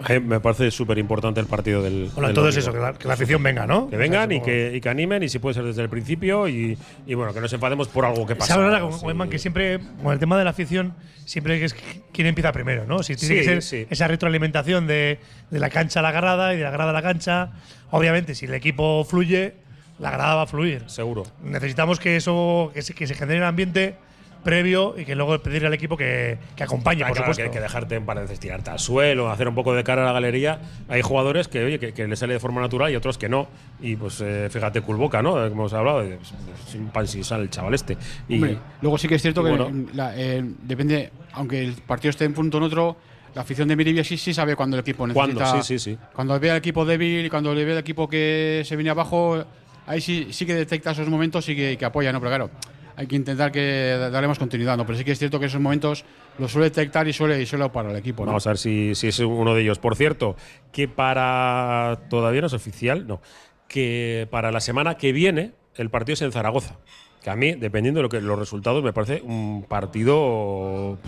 [0.08, 2.06] Eh, Me parece súper importante el partido del.
[2.14, 2.86] Bueno, del entonces domingo.
[2.86, 3.90] eso, que la, que la afición venga, ¿no?
[3.90, 5.90] Que vengan y O sea, que, y que animen, y si puede ser desde el
[5.90, 8.54] principio, y, y bueno, que nos enfademos por algo que pasa.
[8.54, 9.30] habla con Sí.
[9.30, 10.94] Que siempre, con el tema de la afición,
[11.26, 11.76] siempre es
[12.14, 13.04] quién empieza primero, ¿no?
[13.04, 13.88] Si tiene Sí, que ser sí.
[13.90, 15.20] esa retroalimentación de,
[15.52, 17.52] de la cancha a la grada y de la grada a la cancha.
[17.92, 19.56] Obviamente, si el equipo fluye,
[20.00, 20.84] la grada va a fluir.
[20.88, 21.24] Seguro.
[21.44, 23.96] Necesitamos que eso, que se, que se genere un ambiente
[24.44, 27.44] previo y que luego pedirle al equipo que, que acompañe, Ah, por claro, supuesto.
[27.44, 30.12] que hay que dejarte paredes, tirarte al suelo, hacer un poco de cara a la
[30.14, 30.62] galería.
[30.88, 33.50] Hay jugadores que, oye, que, que le sale de forma natural y otros que no.
[33.82, 35.32] Y pues eh, fíjate, Culboca, ¿no?
[35.34, 36.34] Como hemos hablado, de- pues,
[36.68, 37.98] sin pan sin sal el chaval este.
[38.30, 39.70] Y, Hombre, luego sí que es cierto que bueno.
[39.94, 42.96] la- eh, depende, aunque el partido esté en punto en otro,
[43.36, 45.36] la afición de Miribia sí, sí sabe cuando el equipo necesita.
[45.44, 45.62] ¿Cuándo?
[45.64, 45.98] Sí, sí, sí.
[46.16, 49.44] Cuando ve al equipo débil y cuando le ve al equipo que se viene abajo,
[49.90, 52.20] ahí sí, sí que detecta esos momentos y que, que apoya, ¿no?
[52.20, 52.52] Pero claro,
[52.96, 54.86] hay que intentar que daremos continuidad, ¿no?
[54.86, 56.06] Pero sí que es cierto que esos momentos
[56.38, 58.28] los suele detectar y suele, y suele para el equipo, ¿no?
[58.28, 59.80] Vamos a ver si, si es uno de ellos.
[59.80, 60.36] Por cierto,
[60.72, 62.02] que para.
[62.10, 63.20] Todavía no es oficial, no.
[63.68, 66.76] Que para la semana que viene el partido es en Zaragoza.
[67.24, 71.00] Que a mí, dependiendo de lo que, los resultados, me parece un partido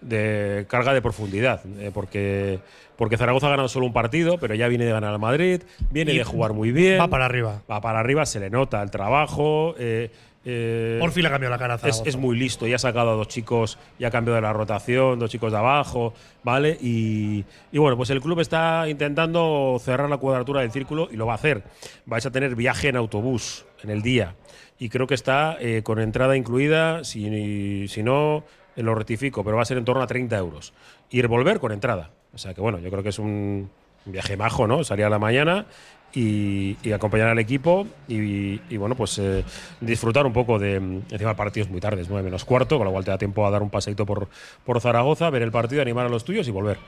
[0.00, 1.60] de carga de profundidad.
[1.78, 2.60] eh, porque,
[2.96, 6.12] porque Zaragoza ha ganado solo un partido, pero ya viene de ganar al Madrid, viene
[6.12, 7.00] Y de jugar muy bien.
[7.00, 7.62] Va para arriba.
[7.70, 9.74] Va para arriba, se le nota el trabajo.
[9.78, 10.10] eh,
[10.44, 12.08] eh, Por fin le ha cambiado la cara a es, Zaragoza.
[12.08, 15.18] es muy listo y ha sacado a dos chicos y ha cambiado de la rotación,
[15.18, 16.78] dos chicos de abajo, ¿vale?
[16.80, 21.26] Y, y bueno, pues el club está intentando cerrar la cuadratura del círculo y lo
[21.26, 21.64] va a hacer.
[22.06, 24.36] Vais a tener viaje en autobús en el día
[24.78, 28.44] y creo que está eh, con entrada incluida, si, si no,
[28.82, 30.72] lo rectifico, pero va a ser en torno a 30 euros.
[31.10, 32.10] Ir volver con entrada.
[32.34, 33.70] O sea que bueno, yo creo que es un
[34.04, 34.84] viaje majo, ¿no?
[34.84, 35.66] Salir a la mañana
[36.14, 39.44] y, acompañar al equipo y, bueno, pues eh,
[39.80, 40.76] disfrutar un poco de.
[40.76, 43.18] Encima el partido es muy tarde, es 9 menos cuarto, con lo cual te da
[43.18, 44.28] tiempo a dar un paseito por,
[44.64, 46.78] por Zaragoza, ver el partido, animar a los tuyos y volver.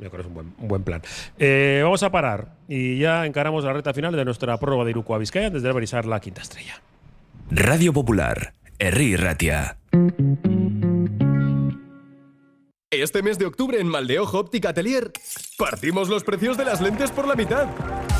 [0.00, 1.02] Yo creo que es un buen, buen plan.
[1.38, 5.14] Eh, vamos a parar y ya encaramos la recta final de nuestra prórroga de Iruko
[5.14, 6.80] a Vizcaya desde Berizar la quinta estrella.
[7.50, 9.76] Radio Popular, Herri Ratia.
[12.92, 15.12] Este mes de octubre en Maldeojo Óptica Atelier
[15.56, 17.68] partimos los precios de las lentes por la mitad.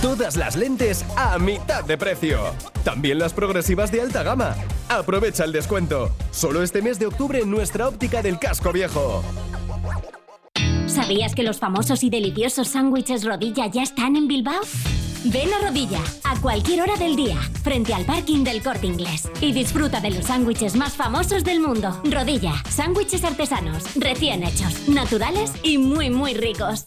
[0.01, 2.39] Todas las lentes a mitad de precio.
[2.85, 4.55] También las progresivas de alta gama.
[4.89, 6.15] Aprovecha el descuento.
[6.31, 9.25] Solo este mes de octubre en nuestra óptica del casco viejo.
[10.87, 14.61] ¿Sabías que los famosos y deliciosos sándwiches rodilla ya están en Bilbao?
[15.25, 19.53] Ven a Rodilla a cualquier hora del día, frente al parking del Corte Inglés, y
[19.53, 22.01] disfruta de los sándwiches más famosos del mundo.
[22.05, 26.87] Rodilla, sándwiches artesanos, recién hechos, naturales y muy muy ricos.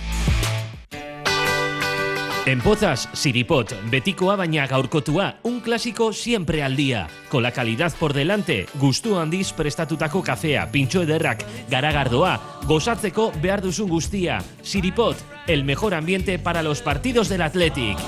[2.47, 7.07] En Pozas, Siripot, betikoa baina gaurkotua, un clásico siempre al día.
[7.29, 13.89] Con la calidad por delante, gustu handiz prestatutako kafea, pintxo ederrak, garagardoa, gozatzeko behar duzun
[13.89, 14.41] guztia.
[14.63, 17.99] Siripot, el mejor ambiente para los partidos del Athletic.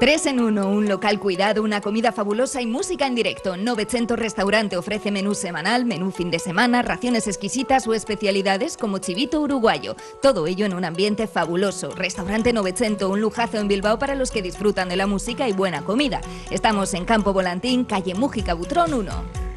[0.00, 3.56] 3 en 1, un local cuidado, una comida fabulosa y música en directo.
[3.56, 9.40] 900 Restaurante ofrece menú semanal, menú fin de semana, raciones exquisitas o especialidades como chivito
[9.40, 9.94] uruguayo.
[10.20, 11.90] Todo ello en un ambiente fabuloso.
[11.90, 15.84] Restaurante 900, un lujazo en Bilbao para los que disfrutan de la música y buena
[15.84, 16.20] comida.
[16.50, 19.53] Estamos en Campo Volantín, calle Mújica Butrón 1.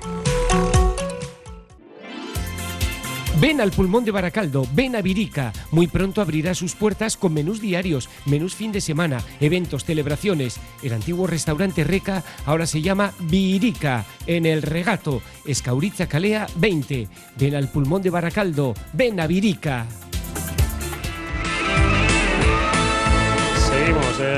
[3.40, 5.54] Ven al Pulmón de Baracaldo, ven a Virica.
[5.70, 10.60] Muy pronto abrirá sus puertas con menús diarios, menús fin de semana, eventos, celebraciones.
[10.82, 17.08] El antiguo restaurante Reca ahora se llama Virica, en el Regato, Escauritza Calea 20.
[17.38, 19.86] Ven al Pulmón de Baracaldo, ven a Virica.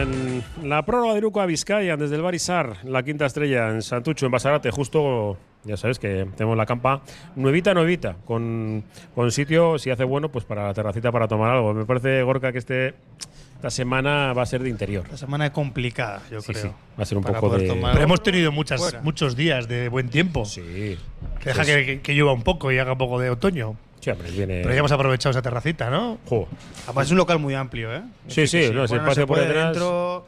[0.02, 4.26] En la prórroga de Iruko a Vizcaya desde el Barisar, la quinta estrella en Santucho,
[4.26, 7.02] en Basarate, justo, ya sabes que tenemos la campa
[7.36, 8.84] nuevita, nuevita, con,
[9.16, 11.74] con sitio, si hace bueno, pues para la terracita para tomar algo.
[11.74, 12.94] Me parece, Gorka, que este,
[13.56, 15.06] esta semana va a ser de interior.
[15.10, 16.64] La semana es complicada, yo Sí, creo.
[16.64, 19.02] sí, va a ser un para poco de- Pero hemos tenido muchas, Fuera.
[19.02, 20.46] muchos días de buen tiempo.
[20.46, 20.98] Sí.
[21.42, 21.64] Que deja
[22.02, 23.76] que llueva un poco y haga un poco de otoño.
[24.00, 24.62] Sí, hombre, viene.
[24.62, 26.18] Pero ya hemos aprovechado esa terracita, ¿no?
[26.86, 28.02] Además, es un local muy amplio, ¿eh?
[28.28, 30.26] Sí, Es sí, no, se si patio se por detrás- dentro,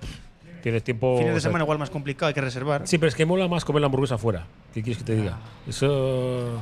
[0.61, 1.17] Tienes tiempo.
[1.17, 2.87] Fines o de sea, semana igual más complicado, hay que reservar.
[2.87, 4.45] Sí, pero es que mola más comer la hamburguesa afuera.
[4.73, 5.39] ¿Qué quieres que te diga?
[5.67, 6.59] Eso.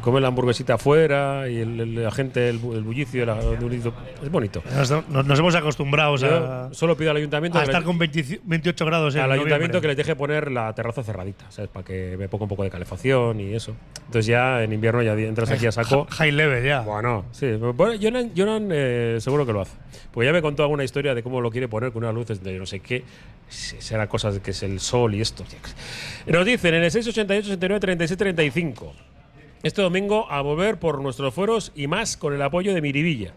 [0.00, 3.38] Comer la hamburguesita afuera y el, el- la gente, el, el bullicio, la-
[4.22, 4.62] es bonito.
[5.08, 6.18] Nos, hemos acostumbrado
[6.72, 9.86] solo pido al ayuntamiento a estar le- con 20 28 grados en al ayuntamiento que
[9.88, 11.70] les deje poner la terraza cerradita, ¿sabes?
[11.70, 13.76] Para que me ponga un poco de calefacción y eso.
[14.06, 16.06] Entonces ya en invierno ya entras aquí a saco.
[16.10, 16.80] High level ya.
[16.80, 17.52] Bueno, sí.
[17.52, 19.76] Bueno, Jonan, Jonan, eh, seguro que lo hace.
[20.12, 22.58] Porque ya me contó alguna historia de cómo lo quiere poner con unas luces de
[22.58, 23.04] no sé qué.
[23.48, 25.44] Será cosas que es el sol y esto.
[26.26, 28.92] Nos dicen en el 688 69 36 35.
[29.66, 33.32] Este domingo a volver por nuestros fueros y más con el apoyo de Miribilla.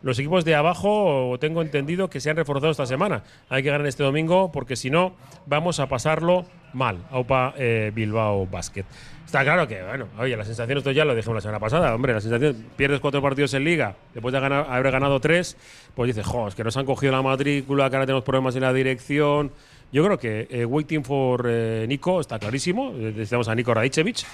[0.00, 3.24] Los equipos de abajo tengo entendido que se han reforzado esta semana.
[3.48, 5.16] Hay que ganar este domingo porque si no
[5.46, 6.98] vamos a pasarlo mal.
[7.10, 8.84] Aupa eh, Bilbao Basket.
[9.26, 12.12] Está claro que, bueno, oye, la sensación, esto ya lo dijimos la semana pasada, hombre,
[12.12, 15.56] la sensación, pierdes cuatro partidos en liga, después de haber ganado tres,
[15.96, 18.72] pues dices, jo, que nos han cogido la matrícula, que ahora tenemos problemas en la
[18.72, 19.50] dirección.
[19.90, 22.90] Yo creo que eh, Waiting for eh, Nico está clarísimo.
[22.90, 24.24] Eh, Necesitamos a Nico Radicevic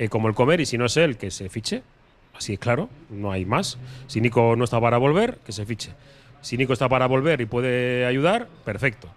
[0.00, 1.82] eh, como el comer y si no es él, que se fiche.
[2.34, 3.78] Así es claro, no hay más.
[4.06, 5.90] Si Nico no está para volver, que se fiche.
[6.40, 9.08] Si Nico está para volver y puede ayudar, perfecto.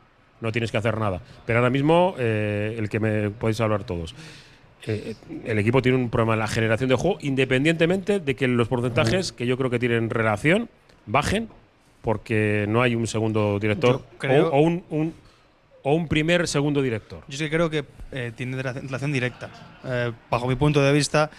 [0.42, 1.22] No tienes que hacer nada.
[1.46, 4.14] Pero ahora mismo, eh, el que me podéis hablar todos.
[4.86, 5.16] Eh,
[5.46, 9.32] el equipo tiene un problema en la generación de juego, independientemente de que los porcentajes,
[9.32, 10.68] que yo creo que tienen relación,
[11.06, 11.48] bajen,
[12.02, 15.14] porque no hay un segundo director creo- o, o un, un-
[15.84, 17.24] o un primer segundo director.
[17.28, 19.50] Yo sí que creo que eh, tiene rela- relación directa.
[19.84, 21.30] Eh, bajo mi punto de vista,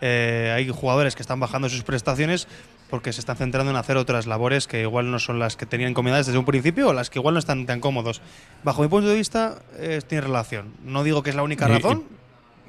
[0.00, 2.48] eh, hay jugadores que están bajando sus prestaciones
[2.90, 5.90] porque se están centrando en hacer otras labores que igual no son las que tenían
[5.90, 8.20] encomendadas desde un principio o las que igual no están tan cómodos.
[8.62, 10.74] Bajo mi punto de vista, eh, tiene relación.
[10.84, 12.04] No digo que es la única Y- y razón,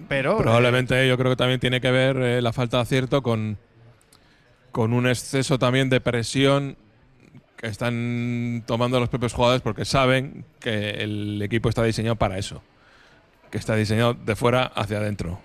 [0.07, 0.39] pero.
[0.39, 3.57] eh, Probablemente yo creo que también tiene que ver eh, la falta de acierto con,
[4.71, 6.77] con un exceso también de presión
[7.57, 12.61] que están tomando los propios jugadores porque saben que el equipo está diseñado para eso,
[13.51, 15.39] que está diseñado de fuera hacia adentro.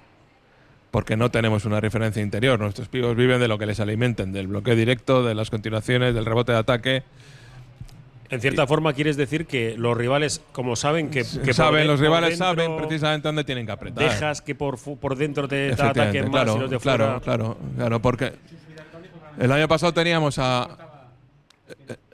[0.90, 2.58] Porque no tenemos una referencia interior.
[2.58, 6.24] Nuestros pibos viven de lo que les alimenten, del bloqueo directo, de las continuaciones, del
[6.24, 7.02] rebote de ataque.
[8.28, 12.38] En cierta forma, quieres decir que los rivales, como saben que, que saben, los rivales
[12.38, 14.02] saben precisamente dónde tienen que apretar.
[14.02, 17.20] Dejas que por, por dentro te, te ataquen más claro, y los de claro, fuera.
[17.20, 18.32] claro, claro, porque
[19.38, 20.89] el año pasado teníamos a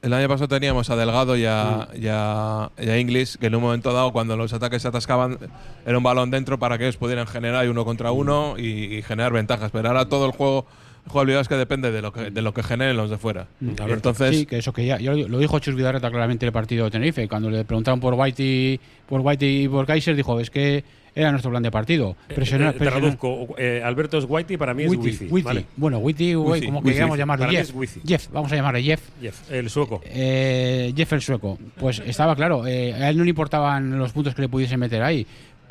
[0.03, 3.55] el año pasado teníamos a Delgado y a, y a- y a Inglis, que en
[3.55, 5.39] un momento dado, cuando los ataques se atascaban,
[5.85, 9.33] era un balón dentro para que ellos pudieran generar uno contra uno y, y generar
[9.33, 9.71] ventajas.
[9.73, 10.67] Pero ahora todo el juego,
[11.05, 13.19] el juego de habilidades que depende de lo que, de lo que generen los de
[13.19, 13.47] fuera.
[13.61, 16.53] Y entonces, sí, que eso que ya, ya lo dijo Chus Vidarreta claramente en el
[16.53, 20.51] partido de Tenerife, cuando le preguntaron por Whitey, por Whitey y por Kaiser, dijo, es
[20.51, 20.85] que
[21.17, 22.15] era nuestro plan de partido.
[22.29, 23.57] Presionar, Eh, te presionar- traduzco.
[23.59, 25.43] eh, Alberto es Whitey, para mí es Wifi.
[25.43, 25.65] ¿vale?
[25.77, 27.73] Bueno, Wifi, como queramos mí Jeff.
[28.07, 29.01] Jeff, vamos a llamarle Jeff.
[29.21, 30.03] Jeff, el sueco.
[30.05, 31.59] Eh, Jeff el sueco.
[31.79, 35.03] Pues estaba claro, eh, a él no le importaban los puntos que le pudiesen meter
[35.03, 35.27] ahí.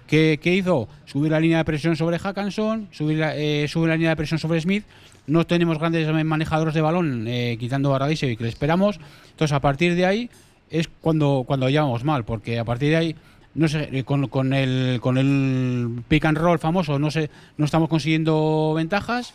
[0.07, 0.87] ¿Qué, qué hizo?
[1.05, 4.39] Subir la línea de presión sobre Hackanson, subir la, eh, subir la línea de presión
[4.39, 4.83] sobre Smith.
[5.27, 8.99] No tenemos grandes manejadores de balón, eh, quitando a Radicevic, que le esperamos.
[9.31, 10.29] Entonces, a partir de ahí
[10.69, 13.15] es cuando, cuando llevamos mal, porque a partir de ahí
[13.55, 17.65] no sé, eh, con, con el, con el pick and roll famoso no, sé, no
[17.65, 19.33] estamos consiguiendo ventajas.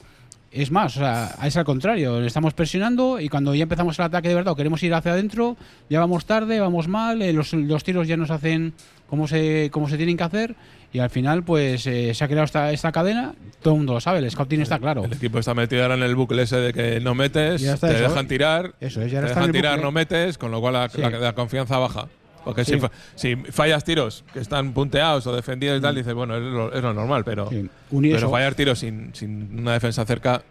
[0.53, 4.07] Es más, o sea, es al contrario, le estamos presionando y cuando ya empezamos el
[4.07, 5.57] ataque de verdad o queremos ir hacia adentro,
[5.89, 8.73] ya vamos tarde, vamos mal, eh, los, los tiros ya nos hacen
[9.09, 10.57] como se, como se tienen que hacer
[10.93, 14.01] y al final pues eh, se ha creado esta, esta cadena, todo el mundo lo
[14.01, 15.05] sabe, el scouting está claro.
[15.05, 17.87] el equipo está metido ahora en el bucle ese de que no metes, te eso,
[17.87, 18.29] dejan ¿eh?
[18.29, 19.85] tirar, Eso es, ya te dejan tirar, bucle.
[19.85, 21.01] no metes, con lo cual la, Sí.
[21.01, 22.09] la- la confianza baja.
[22.45, 22.73] Porque Sí.
[22.75, 26.43] si, fa- si fallas tiros que están punteados o defendidos y tal, dices, bueno, es
[26.43, 27.49] lo, es lo normal, pero,
[27.91, 28.31] pero eso.
[28.31, 30.43] fallar tiros sin, sin una defensa cerca.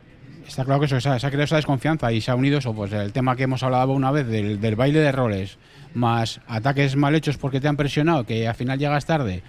[0.48, 2.58] Está claro que eso, se ha, se ha creado esa desconfianza y se ha unido
[2.60, 5.58] eso, pues el tema que hemos hablado una vez del, del baile de roles,
[5.94, 9.44] más ataques mal hechos porque te han presionado, que al final llegas tarde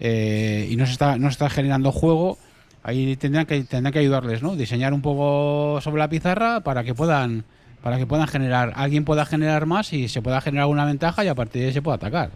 [0.00, 2.38] eh, y no se, está, no se está generando juego,
[2.82, 4.56] ahí tendrán que, tendrán que ayudarles, ¿no?
[4.56, 7.44] Diseñar un poco sobre la pizarra para que puedan
[7.82, 11.28] para que puedan generar, alguien pueda generar más y se pueda generar una ventaja y
[11.28, 12.30] a partir de ahí se pueda atacar.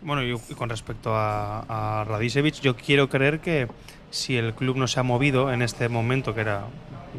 [0.00, 3.68] Bueno, y con respecto a, a Radicevic, yo quiero creer que
[4.10, 6.62] si el club no se ha movido en este momento, que era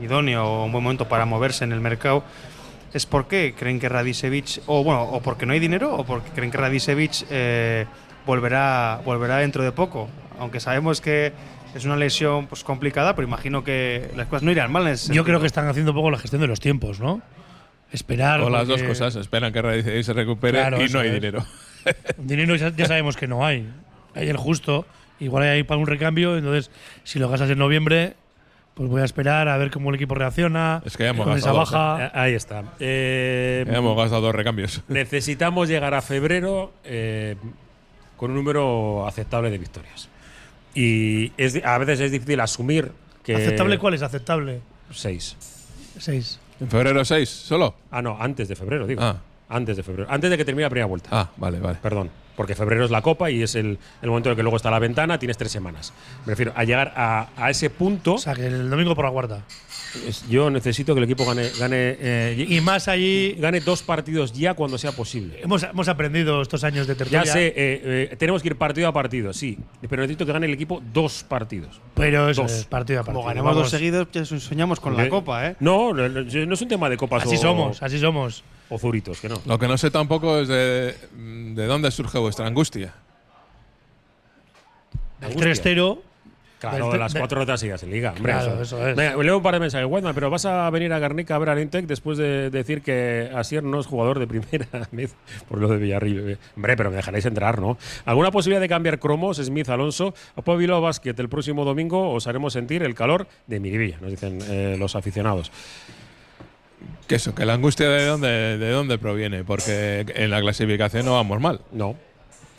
[0.01, 2.23] idóneo o un buen momento para moverse en el mercado,
[2.93, 6.49] es porque creen que Radicevic, o bueno, o porque no hay dinero, o porque creen
[6.51, 7.85] que Radicevic eh,
[8.25, 10.07] volverá, volverá dentro de poco.
[10.39, 11.33] Aunque sabemos que
[11.75, 15.03] es una lesión pues, complicada, pero imagino que las cosas no irán mal en ese
[15.03, 15.23] Yo sentido.
[15.25, 17.21] creo que están haciendo un poco la gestión de los tiempos, ¿no?
[17.91, 18.41] Esperar.
[18.41, 21.13] O las dos cosas, esperan que Radicevic se recupere Claro, y no hay es.
[21.15, 21.45] dinero.
[22.17, 23.67] Dinero ya, ya sabemos que no hay.
[24.15, 24.85] Hay el justo.
[25.19, 26.71] Igual hay ahí para un recambio, entonces
[27.03, 28.15] si lo gastas en noviembre,
[28.75, 30.81] Pues voy a esperar a ver cómo el equipo reacciona.
[30.85, 32.05] Es que ya hemos con esa gastado dos, baja.
[32.05, 32.63] Eh, Ahí está.
[32.79, 34.81] Eh, Ya hemos gastado dos recambios.
[34.87, 37.35] necesitamos llegar a febrero eh,
[38.17, 40.07] con un número aceptable de victorias.
[40.75, 42.91] Y es, a veces es difícil asumir
[43.23, 43.35] que.
[43.35, 44.01] ¿Aceptable cuál es?
[44.03, 44.61] Aceptable.
[44.91, 45.35] Seis.
[45.97, 46.39] Seis.
[46.59, 47.75] ¿En febrero 6 solo?
[47.91, 49.01] Ah, no, antes de febrero, digo.
[49.01, 49.17] Ah.
[49.49, 50.07] Antes de febrero.
[50.11, 51.09] Antes de que termine la primera vuelta.
[51.11, 51.79] Ah, vale, vale.
[51.81, 52.09] Perdón.
[52.35, 54.71] Porque febrero es la copa y es el, el momento en el que luego está
[54.71, 55.91] la ventana, tienes tres semanas.
[56.25, 58.13] Me refiero a llegar a, a ese punto.
[58.13, 59.41] O sea, que el domingo por la cuarta.
[60.29, 63.33] Yo necesito que el equipo gane, gane, eh, Y más allí.
[63.39, 65.39] gane dos partidos ya cuando sea posible.
[65.41, 67.25] Hemos, hemos aprendido estos años de Ya tertulia.
[67.25, 67.53] sé, eh,
[68.11, 69.57] eh, tenemos que ir partido a partido, sí.
[69.89, 71.81] Pero necesito que gane el equipo dos partidos.
[71.95, 72.51] Pero eso Dos.
[72.51, 73.15] es partido a partido.
[73.21, 73.63] Como ganemos Vamos.
[73.63, 75.55] dos seguidos, ya soñamos con la copa, ¿eh?
[75.59, 76.05] No, no,
[76.53, 78.43] es un tema de copas Así o, somos, así somos.
[78.69, 79.41] o zuritos, que no.
[79.45, 82.93] Lo que no sé tampoco es de, de dónde surge vuestra angustia.
[85.21, 85.53] El Angustia.
[85.75, 85.99] 3-0.
[86.59, 88.13] Claro, de las de- cuatro rotas sigas en liga.
[88.15, 88.95] Hombre, Claro, eso es.
[88.95, 89.87] Venga, leo un par de mensajes.
[89.89, 93.29] Weidman, pero vas a venir a Garnica a ver al Intec después de decir que
[93.33, 95.15] Asier no es jugador de primera vez
[95.47, 96.37] por lo de Villarreal.
[96.55, 97.77] Hombre, pero me dejaréis entrar, ¿no?
[98.05, 100.13] ¿Alguna posibilidad de cambiar cromos, Smith, Alonso?
[100.35, 104.39] O Pablo Basket el próximo domingo os haremos sentir el calor de Miribilla, nos dicen
[104.49, 105.51] eh, los aficionados.
[107.07, 111.13] Que eso, que la angustia de dónde, de dónde proviene, porque en la clasificación no
[111.13, 111.61] vamos mal.
[111.71, 111.95] No.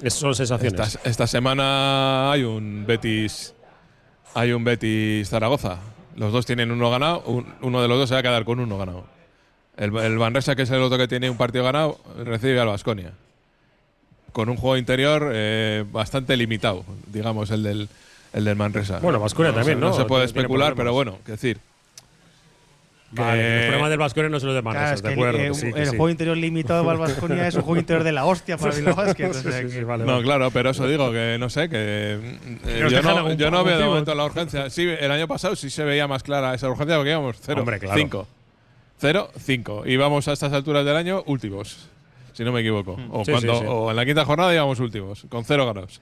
[0.02, 0.80] Es- son sensaciones.
[0.96, 3.54] Esta, esta semana hay un Betis
[4.34, 5.78] hay un Betis Zaragoza.
[6.16, 8.60] Los dos tienen uno ganado, un- uno de los dos se va a quedar con
[8.60, 9.04] uno ganado.
[9.76, 13.12] El, el Manresa, que es el otro que tiene un partido ganado, recibe al Vasconia.
[14.32, 17.88] Con un juego interior eh, bastante limitado, digamos, el del,
[18.32, 18.98] el del Manresa.
[19.00, 19.88] Bueno, Baskonia se- también, ¿no?
[19.88, 20.76] No se puede especular, problemas.
[20.76, 21.58] pero bueno, que decir.
[23.12, 25.38] Vale, que- los problemas del Vasconia no son los de Claro, es de que acuerdo.
[25.38, 25.90] el, que eh, sí, que el sí.
[25.96, 29.30] juego interior limitado de Vasconia es un juego interior de la hostia para Bilbao Basket.
[29.30, 30.24] o Sí, vale, No, vale.
[30.24, 31.76] claro, pero eso digo, que no sé, que
[32.66, 34.70] eh, yo, no, yo no veo de momento la urgencia.
[34.70, 37.78] Sí, el año pasado sí se veía más clara esa urgencia porque íbamos 0, Hombre,
[37.80, 37.96] claro.
[37.98, 38.28] 5.
[38.98, 39.82] 0, 5.
[39.86, 41.88] Y vamos a estas alturas del año últimos,
[42.32, 42.96] si no me equivoco.
[43.10, 43.66] O, Sí, cuando, sí, sí.
[43.68, 46.00] o en la quinta jornada íbamos últimos, con 0 ganados.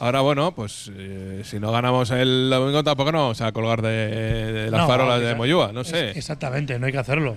[0.00, 3.88] Ahora, bueno, pues eh, si no ganamos el domingo, tampoco nos vamos a colgar de,
[3.90, 6.10] de las No, farolas de Moyúa, no sé.
[6.10, 7.36] Exactamente, no hay que hacerlo.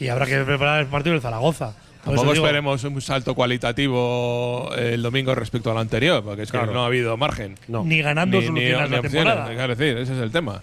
[0.00, 1.74] Y habrá que preparar el partido del Zaragoza.
[2.04, 6.56] Por Tampoco esperemos un salto cualitativo eh, el domingo respecto al anterior, porque es que
[6.56, 6.72] Claro.
[6.72, 7.56] no ha habido margen.
[7.68, 7.84] No.
[7.84, 9.48] Ni ganando solucionas la opciones, temporada.
[9.54, 10.62] Quiero decir, ese es el tema.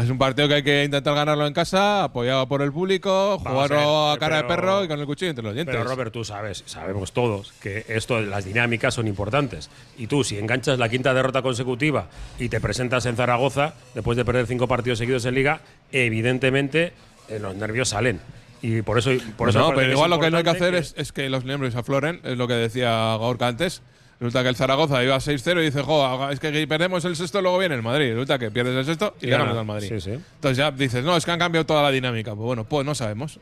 [0.00, 3.38] Es un partido que hay que intentar ganarlo en casa, apoyado por el público, a
[3.38, 5.74] jugarlo a, ver, cara de pero- perro y con el cuchillo entre los dientes.
[5.76, 9.68] Pero Robert, tú sabes, sabemos todos que esto, las dinámicas son importantes.
[9.98, 12.06] Y tú, si enganchas la quinta derrota consecutiva
[12.38, 15.60] y te presentas en Zaragoza, después de perder cinco partidos seguidos en Liga,
[15.92, 16.94] evidentemente
[17.28, 18.20] eh, los nervios salen.
[18.62, 20.74] Y por eso, por eso me no, pero igual lo que no hay que hacer
[20.74, 23.82] es, es que los nervios afloren, es lo que decía Gorka antes.
[24.22, 27.58] Resulta que el Zaragoza iba 6-0 y dice, jo, es que perdemos el sexto, luego
[27.58, 28.10] viene el Madrid.
[28.12, 29.58] Resulta que pierdes el sexto y Y ganas gana.
[29.60, 29.88] al Madrid.
[29.88, 30.10] Sí, sí.
[30.12, 32.30] Entonces ya dices, no, es que han cambiado toda la dinámica.
[32.36, 33.40] Pues bueno, pues no sabemos.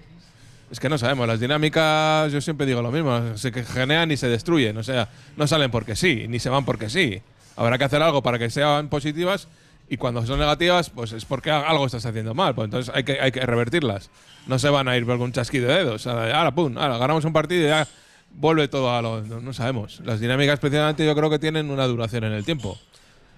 [0.70, 1.28] Es que no sabemos.
[1.28, 4.74] Las dinámicas, yo siempre digo lo mismo, se generan y se destruyen.
[4.78, 7.20] O sea, no salen porque sí, ni se van porque sí.
[7.56, 9.48] Habrá que hacer algo para que sean positivas
[9.90, 12.54] y cuando son negativas, pues es porque algo estás haciendo mal.
[12.54, 14.08] Pues entonces hay que, hay que revertirlas.
[14.46, 16.06] No se van a ir por un chasquido de dedos.
[16.06, 17.86] Ahora, pum, ahora ganamos un partido y ya
[18.34, 19.22] vuelve todo a lo.
[19.22, 20.00] No, no sabemos.
[20.04, 22.78] Las dinámicas, especialmente, yo creo que tienen una duración en el tiempo.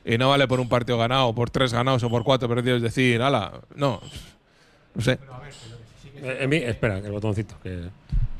[0.04, 3.22] Y no vale por un partido ganado, por tres ganados o por cuatro perdidos decir,
[3.22, 4.00] ala, no.
[4.94, 5.18] No sé.
[6.16, 7.54] Eh, en mí- espera, el botoncito.
[7.62, 7.88] que-.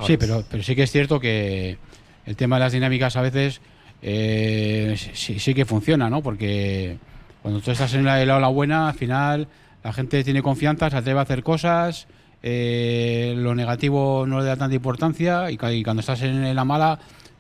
[0.07, 1.79] Sí, pero, pero sí que es cierto que
[2.27, 3.61] el tema de las dinámicas a veces
[4.03, 6.23] eh, sí, sí que funciona, ¿no?
[6.23, 6.99] Porque
[7.43, 9.47] cuando tú estás en la, en la ola buena, al final
[9.85, 12.07] la gente tiene confianza, se atreve a hacer cosas,
[12.43, 16.99] eh, lo negativo no le da tanta importancia y, cuando estás en la mala,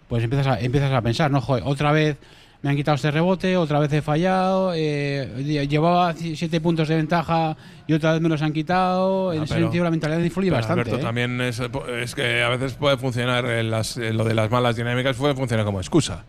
[0.09, 1.41] pues empiezas a, empiezas a pensar, ¿no?
[1.41, 2.17] Joder, otra vez
[2.63, 6.95] me han quitado este rebote, otra vez he fallado, eh, lle- llevaba siete puntos de
[6.95, 7.57] ventaja
[7.89, 9.33] y otra vez me los han quitado.
[9.33, 10.83] en Ah, ese pero- sentido la mentalidad influye bastante.
[10.83, 11.03] Alberto, ¿eh?
[11.03, 14.77] también es, es que a veces puede funcionar en las- en lo de las malas
[14.77, 16.25] dinámicas, puede funcionar como excusa.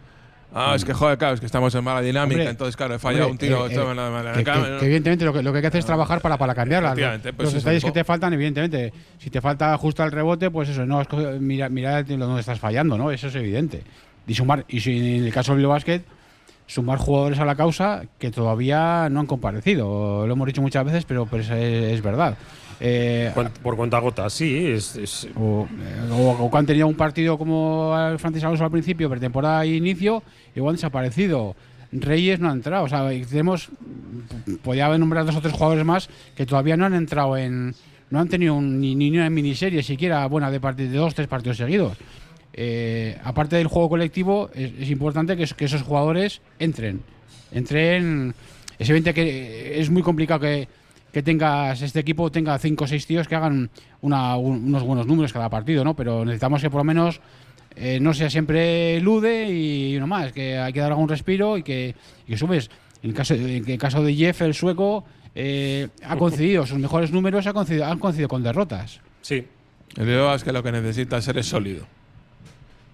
[0.55, 2.99] Ah, es que joder, claro, es que estamos en mala dinámica, Hombre, entonces claro, he
[2.99, 3.65] fallado un tiro.
[3.65, 3.73] eh, eh,
[4.33, 4.63] que, dinámica.
[4.73, 6.53] que- que evidentemente lo que, lo que hay que hacer es trabajar para, para.
[6.53, 8.93] Efectivamente, pues Los detalles que te faltan, evidentemente.
[9.17, 11.01] Si te falta justo el rebote, pues eso, no,
[11.39, 13.09] mira, mira dónde estás fallando, ¿no?
[13.11, 13.81] Eso es evidente.
[14.27, 16.01] Y sumar, y si en el caso del Bilbao Basket,
[16.67, 20.25] sumar jugadores a la causa que todavía no han comparecido.
[20.27, 22.37] Lo hemos dicho muchas veces, pero, pero es, es verdad.
[22.79, 24.67] Eh, Por cuenta gota, sí.
[24.67, 28.63] Es, es- o, eh, o- o que han tenido un partido como el Francis Alonso
[28.65, 30.23] al principio, pretemporada e inicio,
[30.55, 31.55] igual han desaparecido.
[31.91, 32.85] Reyes no ha entrado.
[32.85, 33.69] O sea, tenemos.
[34.63, 37.73] Podía haber nombrado dos o tres jugadores más que todavía no han entrado en.
[38.09, 41.57] No han tenido un- ni, ni una miniserie siquiera buena de, de dos tres partidos
[41.57, 41.97] seguidos.
[42.55, 47.01] Eh, aparte del juego colectivo, es, es importante que, que esos jugadores entren.
[47.51, 48.33] Entren.
[48.77, 50.67] Es evidente que es muy complicado que,
[51.13, 53.69] que tengas este equipo tenga cinco o seis tíos que hagan
[54.01, 55.95] una- un- unos buenos números cada partido, ¿no?
[55.95, 57.21] Pero necesitamos que por lo menos
[57.75, 61.63] eh, no sea siempre lude y uno más, que hay que dar algún respiro y
[61.63, 61.95] que,
[62.27, 62.69] y que subes.
[63.03, 65.03] En el caso, en el caso de Jeff, el sueco,
[65.35, 68.99] eh, ha concedido sus mejores números, ha concedido, han concedido con derrotas.
[69.21, 69.45] Sí.
[69.95, 71.85] El es que lo que necesita ser es sólido.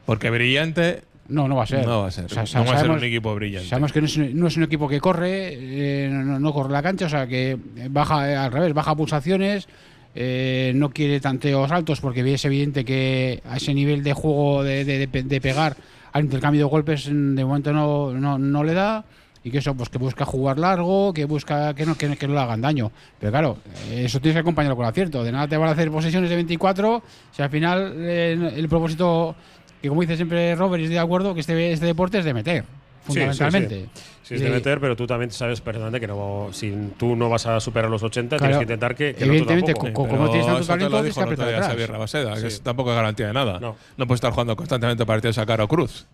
[0.06, 1.04] Porque brillante.
[1.30, 1.86] No, no va a ser.
[1.86, 2.26] No va a ser.
[2.26, 3.68] O sea, no va a ser un equipo brillante.
[3.70, 6.72] Sabemos que no es, un- no es un equipo que corre, eh, no, no corre
[6.72, 7.58] la cancha, o sea que
[7.90, 9.68] baja eh, al revés, baja pulsaciones,
[10.16, 14.84] eh, no quiere tanteos altos porque es evidente que a ese nivel de juego de,
[14.86, 15.76] de- de pe- de pegar
[16.12, 19.06] al intercambio de golpes mm, de momento no, no, no le da
[19.44, 22.34] y que eso pues que busca jugar largo, que busca que no, que, que no
[22.34, 22.92] le hagan daño.
[23.20, 23.58] Pero claro,
[23.90, 25.24] eh, eso tienes que acompañarlo con acierto.
[25.24, 27.02] De nada te van a hacer posesiones de 24
[27.32, 29.36] si al final eh, el propósito,
[29.82, 32.34] que como dice siempre Robert, y estoy de acuerdo, que este, este deporte es de
[32.34, 33.76] meter, Sí, sí, fundamentalmente.
[33.94, 37.16] Sí, Sí, es de Y- meter, pero tú también sabes perfectamente que no, si tú
[37.16, 39.74] no vas a superar los 80, Claro, tienes que intentar que, que el otro evidentemente,
[39.74, 39.94] tampoco.
[39.94, 41.68] co- co- como tienes tanto te talento, lo tienes dijo que día atrás.
[41.72, 42.48] Xavier Rabaseda, que Sí.
[42.48, 43.60] es tampoco es garantía de nada.
[43.60, 43.76] No.
[43.98, 46.06] No, puedes estar jugando constantemente partidos a cara o cruz.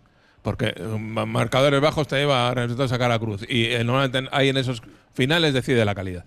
[0.46, 3.42] Porque ma- marcadores bajos te lleva a resultados a cruz.
[3.50, 4.82] Y eh, normalmente hay en esos
[5.14, 6.24] finales decide la calidad.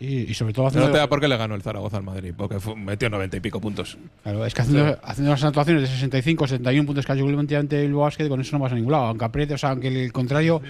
[0.00, 2.02] Y, y sobre todo No haciendo, te da por qué le ganó el Zaragoza al
[2.02, 3.96] Madrid, porque fue- metió 90 y pico puntos.
[4.24, 7.84] claro, es que haciendo, haciendo las actuaciones de 65, 71 puntos que ha hecho ante
[7.84, 9.04] el Basket, con eso no vas a ningún lado.
[9.04, 10.60] Aunque apriete, o sea, aunque el contrario.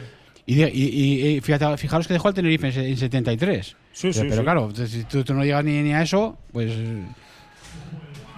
[0.45, 3.77] Y, de- y- y- y fíjate, fijaros que dejó al Tenerife en, en 73.
[3.93, 4.43] Sí, pero sí, pero sí.
[4.43, 6.71] claro, si tú, tú no llegas ni, ni a eso, pues.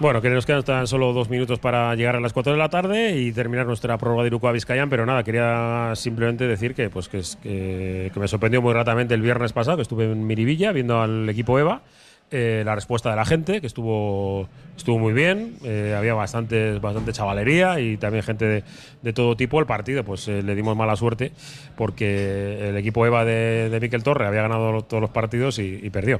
[0.03, 3.17] Bueno, que nos quedan solo dos minutos para llegar a las 4 de la tarde
[3.21, 7.07] y terminar nuestra prueba de Iruko a Vizcayán, pero nada, quería simplemente decir que, pues,
[7.07, 10.99] que, es- que- me sorprendió muy gratamente el viernes pasado, que estuve en Miribilla viendo
[11.01, 11.83] al equipo EVA,
[12.31, 17.13] eh, la respuesta de la gente, que estuvo, estuvo muy bien, eh, había bastante, bastante
[17.13, 18.65] chavalería y también gente
[19.01, 19.61] de, todo tipo.
[19.61, 21.31] El partido, pues eh, le dimos mala suerte
[21.77, 26.19] porque el equipo EVA de, de Miquel Torre había ganado todos los partidos y, perdió.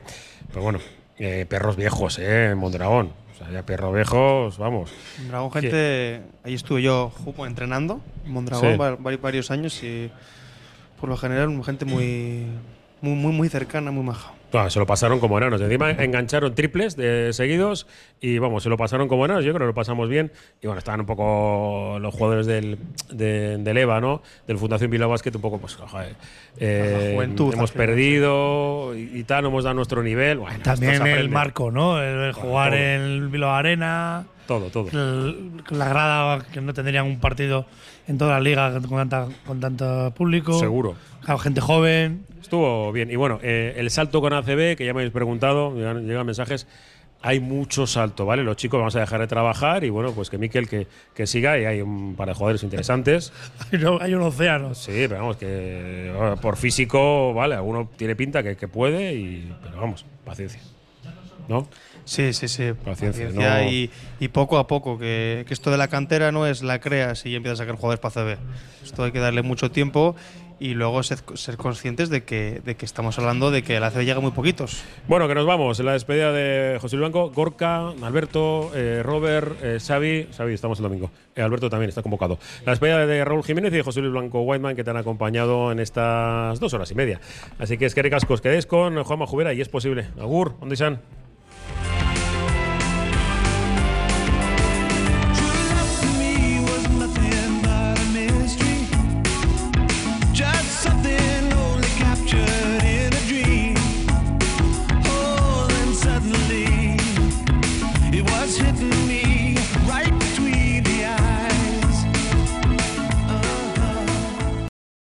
[0.52, 0.80] Pero bueno,
[1.50, 2.56] perros viejos, ¿eh?
[2.56, 3.23] Mondragón.
[3.66, 4.92] Perros viejos, vamos.
[5.20, 6.22] Mondragón, gente.
[6.44, 7.12] Ahí estuve yo
[7.48, 8.78] entrenando en Mondragón Sí.
[9.18, 10.12] varios años y
[11.00, 12.46] por lo general gente muy,
[13.04, 14.32] muy, muy, muy cercana, muy maja.
[14.54, 15.60] Ah, se lo pasaron como enanos.
[15.60, 17.86] Encima engancharon triples de seguidos
[18.22, 19.44] y vamos, se lo pasaron como enanos.
[19.44, 20.32] Yo creo que lo pasamos bien.
[20.62, 22.78] Y bueno, estaban un poco los jugadores del,
[23.12, 24.22] de- del EVA, ¿no?
[24.48, 26.16] Del Fundación Bilbao Basket, un poco, pues, joder,
[26.60, 30.38] eh, La juventud, hemos perdido y, y tal, no hemos dado nuestro nivel.
[30.40, 32.02] Bueno, También el marco, ¿no?
[32.02, 34.26] El, el jugar en Bilbao Arena.
[34.48, 34.90] Todo, todo.
[34.92, 37.66] el- la grada que no tendrían un partido
[38.08, 40.60] en toda la liga con, tanta, con tanto público.
[40.60, 40.96] Seguro.
[41.24, 42.26] Claro, gente joven.
[42.42, 43.10] Estuvo bien.
[43.10, 46.68] Y bueno, eh, el salto con ACB, que ya me habéis preguntado, llegan, llegan mensajes.
[47.26, 48.44] Hay mucho salto, ¿vale?
[48.44, 51.58] Los chicos vamos a dejar de trabajar y bueno, pues que Miquel que, que siga
[51.58, 53.32] y hay un par de jugadores interesantes.
[54.02, 54.76] Hay un- océano.
[54.76, 59.56] Sí, pero vamos, que eh, por físico, vale, alguno tiene pinta que, que puede, y,
[59.64, 60.60] pero vamos, paciencia.
[61.48, 61.68] ¿No?
[62.06, 62.74] Sí, sí, sí.
[62.84, 63.90] Paciencia, Paciencia no- y,
[64.20, 67.36] y poco a poco, que, que esto de la cantera no es la creas y
[67.36, 68.38] empiezas a sacar jugadores para CB.
[68.84, 70.16] Esto hay que darle mucho tiempo
[70.60, 74.04] y luego ser, ser conscientes de que, de que estamos hablando de que la CB
[74.06, 74.84] llega muy poquitos.
[75.08, 75.80] Bueno, que nos vamos.
[75.80, 80.28] En la despedida de José Luis Blanco, Gorka, Alberto, eh, Robert, eh, Xavi.
[80.36, 81.10] Xavi, estamos el domingo.
[81.36, 82.38] Eh, Alberto también está convocado.
[82.66, 85.72] La despedida de Raúl Jiménez y de José Luis Blanco Whiteman, que te han acompañado
[85.72, 87.20] en estas dos horas y media.
[87.60, 90.08] Así que es que ricascos, quedéis con Juanma Jubera y es posible.
[90.20, 91.02] Agur, ¿dónde están?